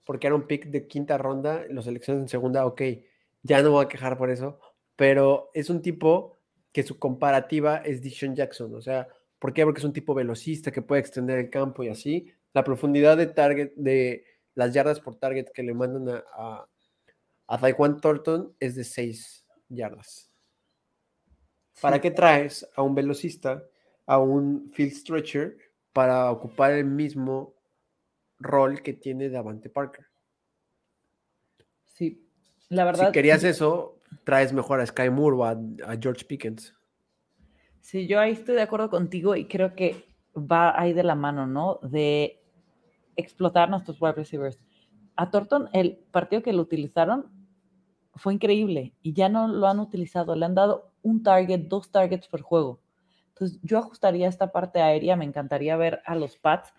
porque 0.06 0.28
era 0.28 0.36
un 0.36 0.48
pick 0.48 0.66
de 0.68 0.88
quinta 0.88 1.18
ronda, 1.18 1.66
los 1.70 1.88
elecciones 1.88 2.24
en 2.24 2.30
segunda, 2.30 2.66
ok, 2.66 2.82
ya 3.44 3.62
no 3.62 3.72
voy 3.72 3.86
a 3.86 3.88
quejar 3.88 4.18
por 4.18 4.30
eso, 4.30 4.60
pero 4.96 5.50
es 5.54 5.70
un 5.70 5.82
tipo 5.82 6.38
que 6.72 6.84
su 6.84 7.00
comparativa 7.00 7.78
es 7.78 8.02
Dishon 8.02 8.36
Jackson, 8.36 8.76
o 8.76 8.82
sea, 8.82 9.08
¿por 9.46 9.54
qué? 9.54 9.64
Porque 9.64 9.78
es 9.78 9.86
un 9.86 9.94
tipo 9.94 10.16
velocista 10.16 10.72
que 10.72 10.82
puede 10.82 11.02
extender 11.02 11.38
el 11.38 11.52
campo 11.52 11.84
y 11.84 11.90
así. 11.90 12.34
La 12.54 12.64
profundidad 12.64 13.16
de 13.16 13.28
target, 13.28 13.74
de 13.76 14.26
las 14.56 14.74
yardas 14.74 15.00
por 15.00 15.18
target 15.18 15.52
que 15.54 15.62
le 15.62 15.76
mandan 15.76 16.10
a, 16.10 16.24
a, 16.34 16.68
a 17.46 17.58
Taekwondo 17.60 18.00
Thornton 18.00 18.56
es 18.60 18.74
de 18.74 18.84
6 18.84 19.46
yardas. 19.70 20.32
¿Para 21.80 22.02
qué 22.02 22.10
traes 22.10 22.68
a 22.76 22.82
un 22.82 22.96
velocista 22.96 23.64
a 24.08 24.18
un 24.18 24.72
field 24.74 24.94
stretcher 24.94 25.58
para 25.94 26.32
ocupar 26.32 26.72
el 26.72 26.86
mismo 26.86 27.56
rol 28.40 28.82
que 28.82 28.94
tiene 28.94 29.30
Davante 29.30 29.70
Parker. 29.70 30.06
Sí, 31.86 32.28
la 32.70 32.86
verdad. 32.86 33.08
Si 33.08 33.12
querías 33.12 33.44
eso, 33.44 34.02
traes 34.24 34.54
mejor 34.54 34.80
a 34.82 34.86
Sky 34.86 35.10
Moore 35.10 35.38
o 35.38 35.46
a, 35.46 35.52
a, 35.52 35.98
George 36.00 36.26
Pickens. 36.26 36.76
Sí, 37.86 38.08
yo 38.08 38.20
ahí 38.20 38.32
estoy 38.32 38.56
de 38.56 38.64
acuerdo 38.64 38.90
contigo 38.90 39.36
y 39.36 39.46
creo 39.46 39.76
que 39.76 40.08
va 40.36 40.74
ahí 40.76 40.92
de 40.92 41.04
la 41.04 41.14
mano, 41.14 41.46
¿no? 41.46 41.80
De 41.84 42.42
explotar 43.16 43.70
nuestros 43.70 44.02
wide 44.02 44.14
receivers. 44.14 44.60
A 45.16 45.30
Thornton, 45.30 45.70
el 45.72 45.98
partido 46.10 46.42
que 46.42 46.52
lo 46.52 46.64
utilizaron 46.64 47.32
fue 48.16 48.34
increíble 48.34 48.96
y 49.04 49.14
ya 49.14 49.30
no 49.30 49.48
lo 49.48 49.68
han 49.68 49.80
utilizado. 49.80 50.36
Le 50.36 50.46
han 50.46 50.56
dado 50.56 50.94
un 51.04 51.22
target, 51.22 51.68
dos 51.68 51.92
targets 51.92 52.28
por 52.28 52.42
juego. 52.42 52.82
Entonces, 53.28 53.60
yo 53.62 53.78
ajustaría 53.78 54.28
esta 54.28 54.52
parte 54.52 54.82
aérea. 54.82 55.16
Me 55.16 55.26
encantaría 55.26 55.78
ver 55.78 56.02
a 56.08 56.16
los 56.16 56.40
Pats 56.40 56.74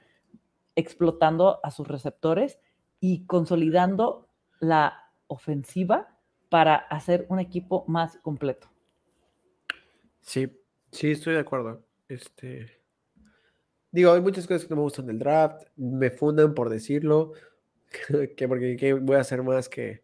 explotando 0.75 1.61
a 1.63 1.71
sus 1.71 1.87
receptores 1.87 2.59
y 2.99 3.27
consolidando 3.27 4.27
la 4.59 5.13
ofensiva 5.29 6.19
para 6.49 6.75
hacer 6.75 7.27
un 7.29 7.39
equipo 7.39 7.85
más 7.87 8.19
completo. 8.23 8.67
Sí, 10.21 10.51
sí, 10.97 11.11
estoy 11.11 11.35
de 11.35 11.41
acuerdo. 11.41 11.85
Este, 12.09 12.81
digo, 13.91 14.13
hay 14.13 14.21
muchas 14.21 14.47
cosas 14.47 14.65
que 14.65 14.71
no 14.71 14.77
me 14.77 14.83
gustan 14.83 15.07
del 15.07 15.19
draft, 15.19 15.67
me 15.77 16.11
fundan 16.11 16.55
por 16.55 16.71
decirlo, 16.71 17.33
que 18.37 18.49
porque 18.49 18.95
voy 18.95 19.17
a 19.17 19.21
hacer 19.21 19.43
más 19.43 19.69
que, 19.69 20.03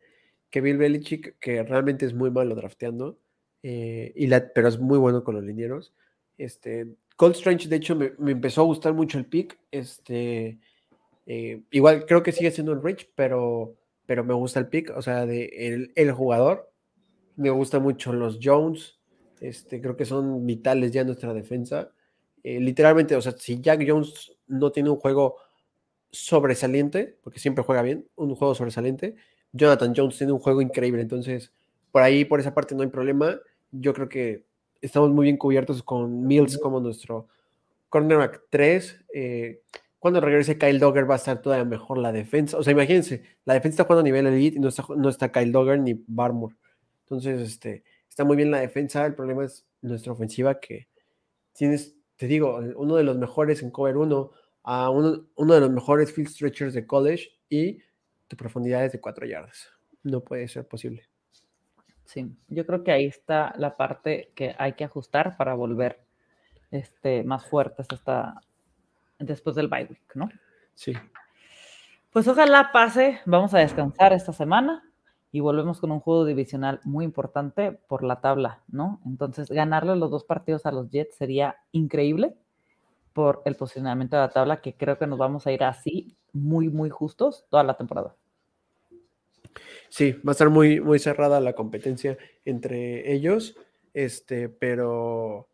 que 0.50 0.60
Bill 0.60 0.76
Belichick, 0.78 1.38
que 1.38 1.62
realmente 1.62 2.04
es 2.06 2.14
muy 2.14 2.30
malo 2.30 2.54
drafteando, 2.54 3.18
eh, 3.62 4.12
y 4.14 4.26
la, 4.26 4.52
pero 4.52 4.68
es 4.68 4.78
muy 4.78 4.98
bueno 4.98 5.24
con 5.24 5.34
los 5.34 5.44
linieros. 5.44 5.94
Este, 6.36 6.86
Cold 7.16 7.36
Strange, 7.36 7.68
de 7.68 7.76
hecho, 7.76 7.96
me, 7.96 8.12
empezó 8.30 8.62
a 8.62 8.64
gustar 8.64 8.92
mucho 8.92 9.18
el 9.18 9.26
pick. 9.26 9.58
Este, 9.70 10.58
eh, 11.26 11.62
igual 11.70 12.04
creo 12.06 12.22
que 12.22 12.32
sigue 12.32 12.50
siendo 12.50 12.72
un 12.72 12.82
Rich, 12.82 13.10
pero, 13.14 13.76
pero 14.06 14.24
me 14.24 14.34
gusta 14.34 14.60
el 14.60 14.68
pick, 14.68 14.90
o 14.94 15.02
sea, 15.02 15.24
de 15.24 15.44
el, 15.54 15.92
el 15.94 16.12
jugador. 16.12 16.70
Me 17.36 17.50
gusta 17.50 17.78
mucho 17.78 18.12
los 18.12 18.38
Jones, 18.42 18.98
este, 19.42 19.80
creo 19.80 19.96
que 19.96 20.04
son 20.04 20.46
vitales 20.46 20.92
ya 20.92 21.00
en 21.00 21.08
nuestra 21.08 21.34
defensa. 21.34 21.90
Eh, 22.44 22.60
literalmente, 22.60 23.16
o 23.16 23.20
sea, 23.20 23.32
si 23.32 23.60
Jack 23.60 23.84
Jones 23.86 24.36
no 24.46 24.70
tiene 24.70 24.88
un 24.88 24.96
juego 24.96 25.36
sobresaliente, 26.12 27.18
porque 27.22 27.40
siempre 27.40 27.64
juega 27.64 27.82
bien, 27.82 28.06
un 28.14 28.36
juego 28.36 28.54
sobresaliente, 28.54 29.16
Jonathan 29.52 29.94
Jones 29.96 30.16
tiene 30.16 30.32
un 30.32 30.38
juego 30.38 30.62
increíble. 30.62 31.02
Entonces, 31.02 31.52
por 31.90 32.02
ahí, 32.02 32.24
por 32.24 32.38
esa 32.38 32.54
parte 32.54 32.76
no 32.76 32.82
hay 32.82 32.88
problema. 32.88 33.40
Yo 33.72 33.92
creo 33.92 34.08
que 34.08 34.44
estamos 34.80 35.10
muy 35.10 35.24
bien 35.24 35.36
cubiertos 35.36 35.82
con 35.82 36.24
Mills 36.24 36.58
como 36.58 36.78
nuestro 36.78 37.26
cornerback 37.88 38.42
3. 38.48 39.04
Eh, 39.12 39.62
cuando 39.98 40.20
regrese 40.20 40.56
Kyle 40.56 40.78
Dogger 40.78 41.10
va 41.10 41.14
a 41.14 41.18
estar 41.18 41.42
todavía 41.42 41.64
mejor 41.64 41.98
la 41.98 42.12
defensa. 42.12 42.58
O 42.58 42.62
sea, 42.62 42.72
imagínense, 42.72 43.24
la 43.44 43.54
defensa 43.54 43.74
está 43.74 43.84
jugando 43.84 44.02
a 44.02 44.04
nivel 44.04 44.26
elite 44.28 44.56
y 44.56 44.60
no 44.60 44.68
está, 44.68 44.84
no 44.96 45.08
está 45.08 45.32
Kyle 45.32 45.50
Dogger 45.50 45.80
ni 45.80 46.00
Barmore. 46.06 46.54
Entonces, 47.04 47.40
este, 47.40 47.82
está 48.12 48.24
muy 48.24 48.36
bien 48.36 48.50
la 48.50 48.60
defensa. 48.60 49.06
El 49.06 49.14
problema 49.14 49.42
es 49.42 49.66
nuestra 49.80 50.12
ofensiva 50.12 50.60
que 50.60 50.86
tienes, 51.54 51.96
te 52.16 52.26
digo, 52.26 52.60
uno 52.76 52.96
de 52.96 53.04
los 53.04 53.16
mejores 53.16 53.62
en 53.62 53.70
cover 53.70 53.96
1, 53.96 54.30
a 54.64 54.90
uno, 54.90 55.24
uno 55.34 55.54
de 55.54 55.60
los 55.60 55.70
mejores 55.70 56.12
field 56.12 56.28
stretchers 56.28 56.74
de 56.74 56.86
college 56.86 57.30
y 57.48 57.78
tu 58.28 58.36
profundidad 58.36 58.84
es 58.84 58.92
de 58.92 59.00
4 59.00 59.24
yardas. 59.24 59.70
No 60.02 60.20
puede 60.20 60.46
ser 60.48 60.68
posible. 60.68 61.08
Sí, 62.04 62.30
yo 62.48 62.66
creo 62.66 62.84
que 62.84 62.92
ahí 62.92 63.06
está 63.06 63.54
la 63.56 63.78
parte 63.78 64.30
que 64.34 64.54
hay 64.58 64.74
que 64.74 64.84
ajustar 64.84 65.38
para 65.38 65.54
volver 65.54 66.04
este, 66.70 67.22
más 67.22 67.46
fuertes 67.46 67.86
hasta 67.90 68.42
después 69.18 69.56
del 69.56 69.68
bye 69.68 69.84
week, 69.84 70.14
¿no? 70.14 70.28
Sí. 70.74 70.92
Pues 72.10 72.28
ojalá 72.28 72.72
pase, 72.72 73.20
vamos 73.24 73.54
a 73.54 73.60
descansar 73.60 74.12
esta 74.12 74.34
semana 74.34 74.91
y 75.32 75.40
volvemos 75.40 75.80
con 75.80 75.90
un 75.90 76.00
juego 76.00 76.26
divisional 76.26 76.80
muy 76.84 77.06
importante 77.06 77.72
por 77.72 78.04
la 78.04 78.20
tabla, 78.20 78.62
¿no? 78.68 79.00
Entonces, 79.06 79.48
ganarle 79.48 79.96
los 79.96 80.10
dos 80.10 80.24
partidos 80.24 80.66
a 80.66 80.72
los 80.72 80.90
Jets 80.90 81.16
sería 81.16 81.56
increíble 81.72 82.36
por 83.14 83.40
el 83.46 83.56
posicionamiento 83.56 84.16
de 84.16 84.22
la 84.22 84.28
tabla, 84.28 84.60
que 84.60 84.74
creo 84.74 84.98
que 84.98 85.06
nos 85.06 85.18
vamos 85.18 85.46
a 85.46 85.52
ir 85.52 85.64
así, 85.64 86.14
muy, 86.34 86.68
muy 86.68 86.90
justos 86.90 87.46
toda 87.48 87.64
la 87.64 87.76
temporada. 87.76 88.14
Sí, 89.88 90.12
va 90.12 90.30
a 90.30 90.32
estar 90.32 90.50
muy, 90.50 90.80
muy 90.80 90.98
cerrada 90.98 91.40
la 91.40 91.54
competencia 91.54 92.18
entre 92.44 93.12
ellos, 93.12 93.56
este, 93.94 94.50
pero, 94.50 95.48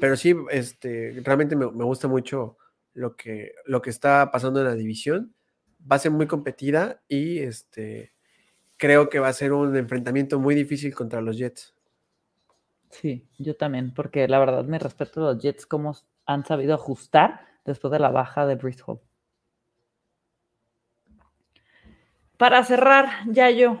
pero 0.00 0.16
sí, 0.16 0.34
este, 0.50 1.20
realmente 1.24 1.56
me, 1.56 1.70
me 1.70 1.84
gusta 1.84 2.06
mucho 2.06 2.58
lo 2.92 3.16
que, 3.16 3.52
lo 3.64 3.80
que 3.80 3.90
está 3.90 4.30
pasando 4.30 4.60
en 4.60 4.66
la 4.66 4.74
división. 4.74 5.34
Va 5.90 5.96
a 5.96 6.00
ser 6.00 6.12
muy 6.12 6.26
competida 6.26 7.02
y 7.08 7.40
este, 7.40 8.11
creo 8.82 9.08
que 9.08 9.20
va 9.20 9.28
a 9.28 9.32
ser 9.32 9.52
un 9.52 9.76
enfrentamiento 9.76 10.40
muy 10.40 10.56
difícil 10.56 10.92
contra 10.92 11.20
los 11.20 11.38
Jets. 11.38 11.72
Sí, 12.90 13.28
yo 13.38 13.56
también, 13.56 13.94
porque 13.94 14.26
la 14.26 14.40
verdad 14.40 14.64
me 14.64 14.80
respeto 14.80 15.20
a 15.20 15.34
los 15.34 15.40
Jets 15.40 15.66
cómo 15.66 15.96
han 16.26 16.44
sabido 16.44 16.74
ajustar 16.74 17.42
después 17.64 17.92
de 17.92 18.00
la 18.00 18.10
baja 18.10 18.44
de 18.44 18.58
Hall. 18.84 19.00
Para 22.36 22.64
cerrar, 22.64 23.06
ya 23.28 23.50
yo, 23.50 23.78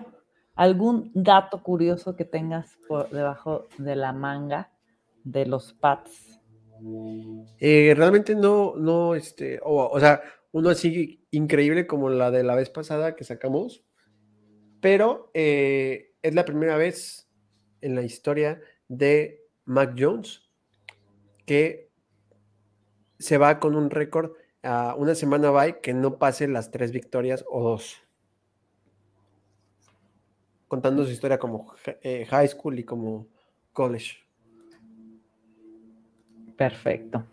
¿algún 0.54 1.10
dato 1.14 1.64
curioso 1.64 2.14
que 2.14 2.24
tengas 2.24 2.78
por 2.86 3.10
debajo 3.10 3.66
de 3.78 3.96
la 3.96 4.12
manga 4.12 4.70
de 5.24 5.46
los 5.46 5.72
Pats? 5.72 6.38
Eh, 7.58 7.92
realmente 7.96 8.36
no, 8.36 8.76
no, 8.76 9.16
este, 9.16 9.58
o 9.64 9.98
sea, 9.98 10.22
uno 10.52 10.70
así 10.70 11.26
increíble 11.32 11.88
como 11.88 12.08
la 12.08 12.30
de 12.30 12.44
la 12.44 12.54
vez 12.54 12.70
pasada 12.70 13.16
que 13.16 13.24
sacamos, 13.24 13.84
pero 14.82 15.30
eh, 15.32 16.12
es 16.22 16.34
la 16.34 16.44
primera 16.44 16.76
vez 16.76 17.30
en 17.80 17.94
la 17.94 18.02
historia 18.02 18.60
de 18.88 19.40
Mac 19.64 19.94
Jones 19.96 20.50
que 21.46 21.88
se 23.20 23.38
va 23.38 23.60
con 23.60 23.76
un 23.76 23.90
récord 23.90 24.32
a 24.64 24.96
una 24.96 25.14
semana 25.14 25.52
bye 25.52 25.80
que 25.80 25.94
no 25.94 26.18
pase 26.18 26.48
las 26.48 26.72
tres 26.72 26.90
victorias 26.90 27.44
o 27.48 27.62
dos. 27.62 28.02
Contando 30.66 31.04
su 31.04 31.12
historia 31.12 31.38
como 31.38 31.72
eh, 32.02 32.26
high 32.28 32.48
school 32.48 32.76
y 32.80 32.84
como 32.84 33.28
college. 33.72 34.16
Perfecto. 36.56 37.24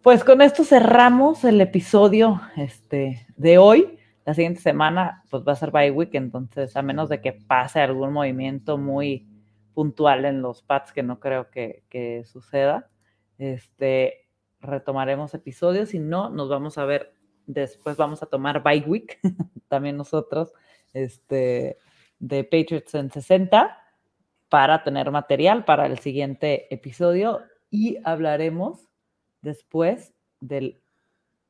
Pues 0.00 0.24
con 0.24 0.40
esto 0.40 0.64
cerramos 0.64 1.44
el 1.44 1.60
episodio 1.60 2.40
este, 2.56 3.26
de 3.36 3.58
hoy 3.58 3.99
la 4.24 4.34
siguiente 4.34 4.60
semana 4.60 5.22
pues 5.30 5.42
va 5.46 5.52
a 5.52 5.56
ser 5.56 5.70
bye 5.70 5.90
week, 5.90 6.14
entonces 6.14 6.76
a 6.76 6.82
menos 6.82 7.08
de 7.08 7.20
que 7.20 7.32
pase 7.32 7.80
algún 7.80 8.12
movimiento 8.12 8.78
muy 8.78 9.26
puntual 9.74 10.24
en 10.24 10.42
los 10.42 10.62
pads, 10.62 10.92
que 10.92 11.02
no 11.02 11.20
creo 11.20 11.50
que, 11.50 12.24
suceda, 12.26 12.90
este, 13.38 14.28
retomaremos 14.60 15.32
episodios, 15.34 15.90
si 15.90 15.98
no, 15.98 16.28
nos 16.28 16.48
vamos 16.48 16.76
a 16.76 16.84
ver, 16.84 17.14
después 17.46 17.96
vamos 17.96 18.22
a 18.22 18.26
tomar 18.26 18.62
bye 18.62 18.84
week, 18.86 19.18
también 19.68 19.96
nosotros, 19.96 20.52
este, 20.92 21.78
de 22.18 22.44
Patriots 22.44 22.94
en 22.94 23.10
60, 23.10 23.76
para 24.48 24.82
tener 24.82 25.10
material 25.10 25.64
para 25.64 25.86
el 25.86 25.98
siguiente 26.00 26.72
episodio 26.74 27.40
y 27.70 27.98
hablaremos 28.04 28.88
después 29.42 30.12
del 30.40 30.82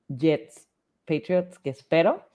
Jets 0.08 0.68
Patriots, 1.06 1.58
que 1.58 1.70
espero 1.70 2.29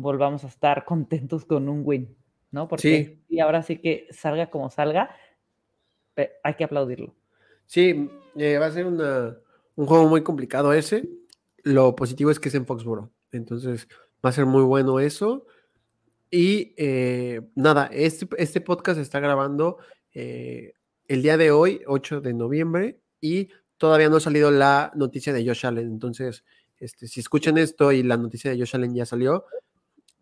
volvamos 0.00 0.44
a 0.44 0.48
estar 0.48 0.84
contentos 0.84 1.44
con 1.44 1.68
un 1.68 1.82
win, 1.84 2.16
¿no? 2.50 2.68
Porque 2.68 3.18
y 3.28 3.40
ahora 3.40 3.62
sí 3.62 3.78
que 3.78 4.06
salga 4.10 4.50
como 4.50 4.70
salga, 4.70 5.10
hay 6.42 6.54
que 6.54 6.64
aplaudirlo. 6.64 7.14
Sí, 7.66 8.10
eh, 8.36 8.58
va 8.58 8.66
a 8.66 8.72
ser 8.72 8.86
un 8.86 9.86
juego 9.86 10.08
muy 10.08 10.22
complicado 10.22 10.72
ese. 10.72 11.08
Lo 11.62 11.94
positivo 11.94 12.30
es 12.30 12.40
que 12.40 12.48
es 12.48 12.54
en 12.54 12.66
Foxboro, 12.66 13.10
entonces 13.32 13.86
va 14.24 14.30
a 14.30 14.32
ser 14.32 14.46
muy 14.46 14.62
bueno 14.62 15.00
eso. 15.00 15.46
Y 16.30 16.74
eh, 16.76 17.40
nada, 17.54 17.88
este, 17.92 18.28
este, 18.38 18.60
podcast 18.60 18.96
se 18.96 19.02
está 19.02 19.18
grabando 19.18 19.78
eh, 20.14 20.74
el 21.08 21.22
día 21.22 21.36
de 21.36 21.50
hoy, 21.50 21.82
8 21.86 22.20
de 22.20 22.34
noviembre, 22.34 23.00
y 23.20 23.48
todavía 23.78 24.08
no 24.08 24.16
ha 24.16 24.20
salido 24.20 24.50
la 24.50 24.92
noticia 24.94 25.32
de 25.32 25.44
Josh 25.44 25.66
Allen. 25.66 25.88
Entonces, 25.88 26.44
este, 26.78 27.08
si 27.08 27.20
escuchan 27.20 27.58
esto 27.58 27.90
y 27.90 28.02
la 28.02 28.16
noticia 28.16 28.50
de 28.50 28.58
Josh 28.58 28.76
Allen 28.76 28.94
ya 28.94 29.06
salió, 29.06 29.44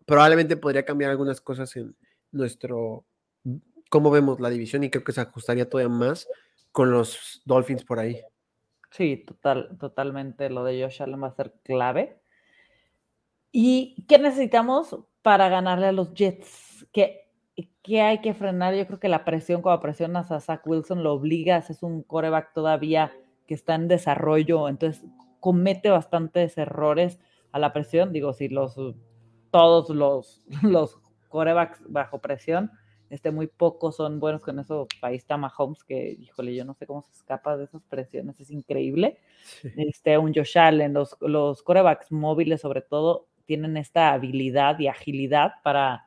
probablemente 0.09 0.57
podría 0.57 0.83
cambiar 0.83 1.11
algunas 1.11 1.39
cosas 1.39 1.75
en 1.75 1.95
nuestro, 2.31 3.05
cómo 3.91 4.09
vemos 4.09 4.39
la 4.39 4.49
división 4.49 4.83
y 4.83 4.89
creo 4.89 5.03
que 5.03 5.11
se 5.11 5.21
ajustaría 5.21 5.69
todavía 5.69 5.95
más 5.95 6.27
con 6.71 6.89
los 6.89 7.43
Dolphins 7.45 7.83
por 7.83 7.99
ahí. 7.99 8.19
Sí, 8.89 9.23
total, 9.25 9.77
totalmente. 9.79 10.49
Lo 10.49 10.63
de 10.63 10.81
Josh 10.81 11.03
Allen 11.03 11.21
va 11.21 11.27
a 11.27 11.35
ser 11.35 11.53
clave. 11.63 12.19
¿Y 13.51 14.03
qué 14.07 14.17
necesitamos 14.17 14.97
para 15.21 15.47
ganarle 15.47 15.85
a 15.85 15.91
los 15.91 16.11
Jets? 16.15 16.87
¿Qué, 16.91 17.29
¿Qué, 17.83 18.01
hay 18.01 18.21
que 18.21 18.33
frenar? 18.33 18.73
Yo 18.73 18.87
creo 18.87 18.99
que 18.99 19.09
la 19.09 19.25
presión, 19.25 19.61
cuando 19.61 19.79
presionas 19.79 20.31
a 20.31 20.39
Zach 20.39 20.65
Wilson, 20.65 21.03
lo 21.03 21.13
obligas, 21.13 21.69
es 21.69 21.83
un 21.83 22.01
coreback 22.01 22.51
todavía 22.53 23.13
que 23.45 23.53
está 23.53 23.75
en 23.75 23.87
desarrollo, 23.87 24.67
entonces 24.67 25.03
comete 25.39 25.91
bastantes 25.91 26.57
errores 26.57 27.19
a 27.51 27.59
la 27.59 27.73
presión. 27.73 28.11
Digo, 28.11 28.33
si 28.33 28.49
los 28.49 28.75
todos 29.51 29.89
los, 29.89 30.41
los 30.63 30.97
corebacks 31.29 31.81
bajo 31.87 32.19
presión. 32.19 32.71
Este, 33.09 33.31
muy 33.31 33.47
pocos 33.47 33.95
son 33.95 34.19
buenos 34.19 34.43
con 34.43 34.59
eso. 34.59 34.87
Ahí 35.01 35.15
está 35.15 35.35
Mahomes, 35.35 35.83
que, 35.83 36.11
híjole, 36.19 36.53
yo 36.53 36.63
no 36.63 36.75
sé 36.75 36.85
cómo 36.85 37.01
se 37.01 37.11
escapa 37.11 37.57
de 37.57 37.63
esas 37.63 37.81
presiones, 37.83 38.39
es 38.39 38.51
increíble. 38.51 39.17
Este, 39.75 40.17
un 40.17 40.33
Josh 40.33 40.59
Allen, 40.59 40.93
los, 40.93 41.17
los 41.21 41.63
corebacks 41.63 42.11
móviles, 42.11 42.61
sobre 42.61 42.81
todo, 42.81 43.27
tienen 43.45 43.77
esta 43.77 44.13
habilidad 44.13 44.77
y 44.77 44.87
agilidad 44.87 45.53
para 45.63 46.05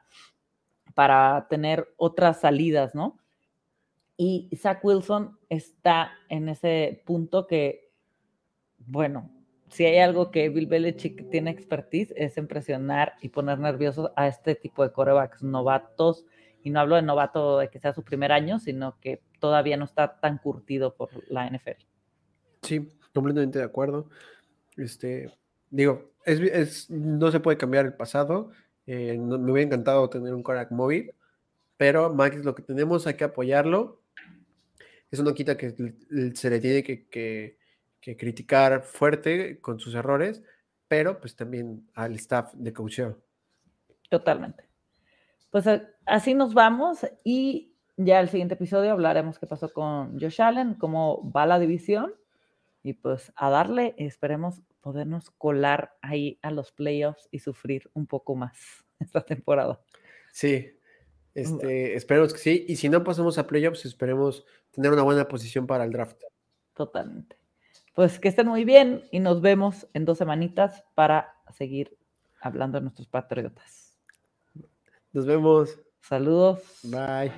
para 0.95 1.47
tener 1.49 1.89
otras 1.97 2.41
salidas, 2.41 2.95
¿no? 2.95 3.19
Y 4.17 4.51
Zach 4.57 4.85
Wilson 4.85 5.39
está 5.49 6.13
en 6.29 6.49
ese 6.49 7.03
punto 7.07 7.47
que, 7.47 7.93
bueno, 8.79 9.31
si 9.73 9.87
hay 9.87 9.99
algo 9.99 10.31
que 10.31 10.51
Bill 10.51 10.67
Belichick 10.67 11.31
tiene 11.31 11.51
expertise 11.51 12.13
es 12.15 12.37
en 12.37 12.47
presionar 12.47 13.15
y 13.23 13.31
poner 13.31 13.59
nerviosos 13.59 14.11
a 14.17 14.29
este 14.29 14.55
tipo 14.55 14.83
de 14.83 14.93
corebacks 14.93 15.43
novatos. 15.43 16.27
Y 16.63 16.71
no 16.71 16.81
hablo 16.81 16.97
de 16.97 17.03
novato 17.03 17.59
de 17.59 17.71
que 17.71 17.81
sea 17.81 17.95
su 17.95 18.05
primer 18.05 18.33
año, 18.33 18.59
sino 18.59 19.01
que 19.01 19.23
todavía 19.41 19.77
no 19.79 19.87
está 19.87 20.21
tan 20.21 20.39
curtido 20.39 20.95
por 20.95 21.09
la 21.29 21.49
NFL. 21.49 21.83
Sí, 22.63 22.87
completamente 23.15 23.59
de 23.59 23.65
acuerdo. 23.65 24.11
Este, 24.77 25.33
digo, 25.71 26.13
es, 26.25 26.91
no 26.91 27.33
se 27.33 27.41
puede 27.41 27.57
cambiar 27.57 27.87
el 27.87 27.95
pasado. 27.95 28.53
Eh, 28.87 29.17
me 29.19 29.51
hubiera 29.51 29.67
encantado 29.67 30.09
tener 30.11 30.35
un 30.35 30.43
coreback 30.43 30.71
móvil, 30.71 31.15
pero 31.79 32.13
Max 32.13 32.37
es 32.37 32.45
lo 32.45 32.55
que 32.55 32.63
tenemos, 32.63 33.07
hay 33.07 33.15
que 33.15 33.25
apoyarlo. 33.25 34.03
Eso 35.11 35.23
no 35.23 35.35
quita 35.35 35.57
que 35.57 35.71
se 36.35 36.51
le 36.51 36.61
tiene 36.61 36.83
que 36.85 37.62
que 38.03 38.17
criticar 38.17 38.83
fuerte 38.83 39.61
con 39.61 39.79
sus 39.79 39.95
errores, 39.95 40.43
pero 40.89 41.21
pues 41.21 41.35
también 41.37 41.89
al 41.95 42.15
staff 42.17 42.53
de 42.53 42.73
coaching. 42.73 43.13
Totalmente. 44.11 44.69
Pues 45.51 45.65
así 46.05 46.35
nos 46.35 46.53
vamos 46.53 47.07
y 47.25 47.75
ya 47.97 48.21
el 48.21 48.29
siguiente 48.29 48.55
episodio 48.55 48.93
hablaremos 48.93 49.39
qué 49.39 49.47
pasó 49.47 49.73
con 49.73 50.19
Josh 50.21 50.43
Allen, 50.43 50.75
cómo 50.75 51.31
va 51.31 51.47
la 51.47 51.59
división 51.59 52.15
y 52.83 52.95
pues 52.95 53.33
a 53.37 53.49
darle, 53.49 53.95
esperemos 53.97 54.61
podernos 54.81 55.31
colar 55.31 55.97
ahí 56.03 56.39
a 56.43 56.51
los 56.51 56.73
playoffs 56.73 57.29
y 57.31 57.39
sufrir 57.39 57.89
un 57.95 58.07
poco 58.07 58.35
más 58.35 58.85
esta 59.01 59.25
temporada. 59.25 59.81
Sí, 60.33 60.77
este, 61.35 61.95
esperemos 61.95 62.33
que 62.33 62.39
sí. 62.41 62.67
Y 62.69 62.77
si 62.77 62.89
no 62.89 63.05
pasamos 63.05 63.39
a 63.39 63.47
playoffs, 63.47 63.85
esperemos 63.85 64.45
tener 64.73 64.91
una 64.91 65.03
buena 65.03 65.29
posición 65.29 65.67
para 65.67 65.85
el 65.85 65.93
draft. 65.93 66.21
Totalmente. 66.75 67.42
Pues 67.95 68.19
que 68.19 68.29
estén 68.29 68.49
muy 68.49 68.65
bien 68.65 69.05
y 69.11 69.21
nos 69.21 69.41
vemos 69.41 69.87
en 69.93 70.05
dos 70.05 70.19
semanitas 70.19 70.85
para 70.95 71.35
seguir 71.51 71.97
hablando 72.41 72.79
de 72.79 72.83
nuestros 72.83 73.07
patriotas. 73.07 73.99
Nos 75.13 75.27
vemos. 75.27 75.79
Saludos. 76.01 76.61
Bye. 76.83 77.33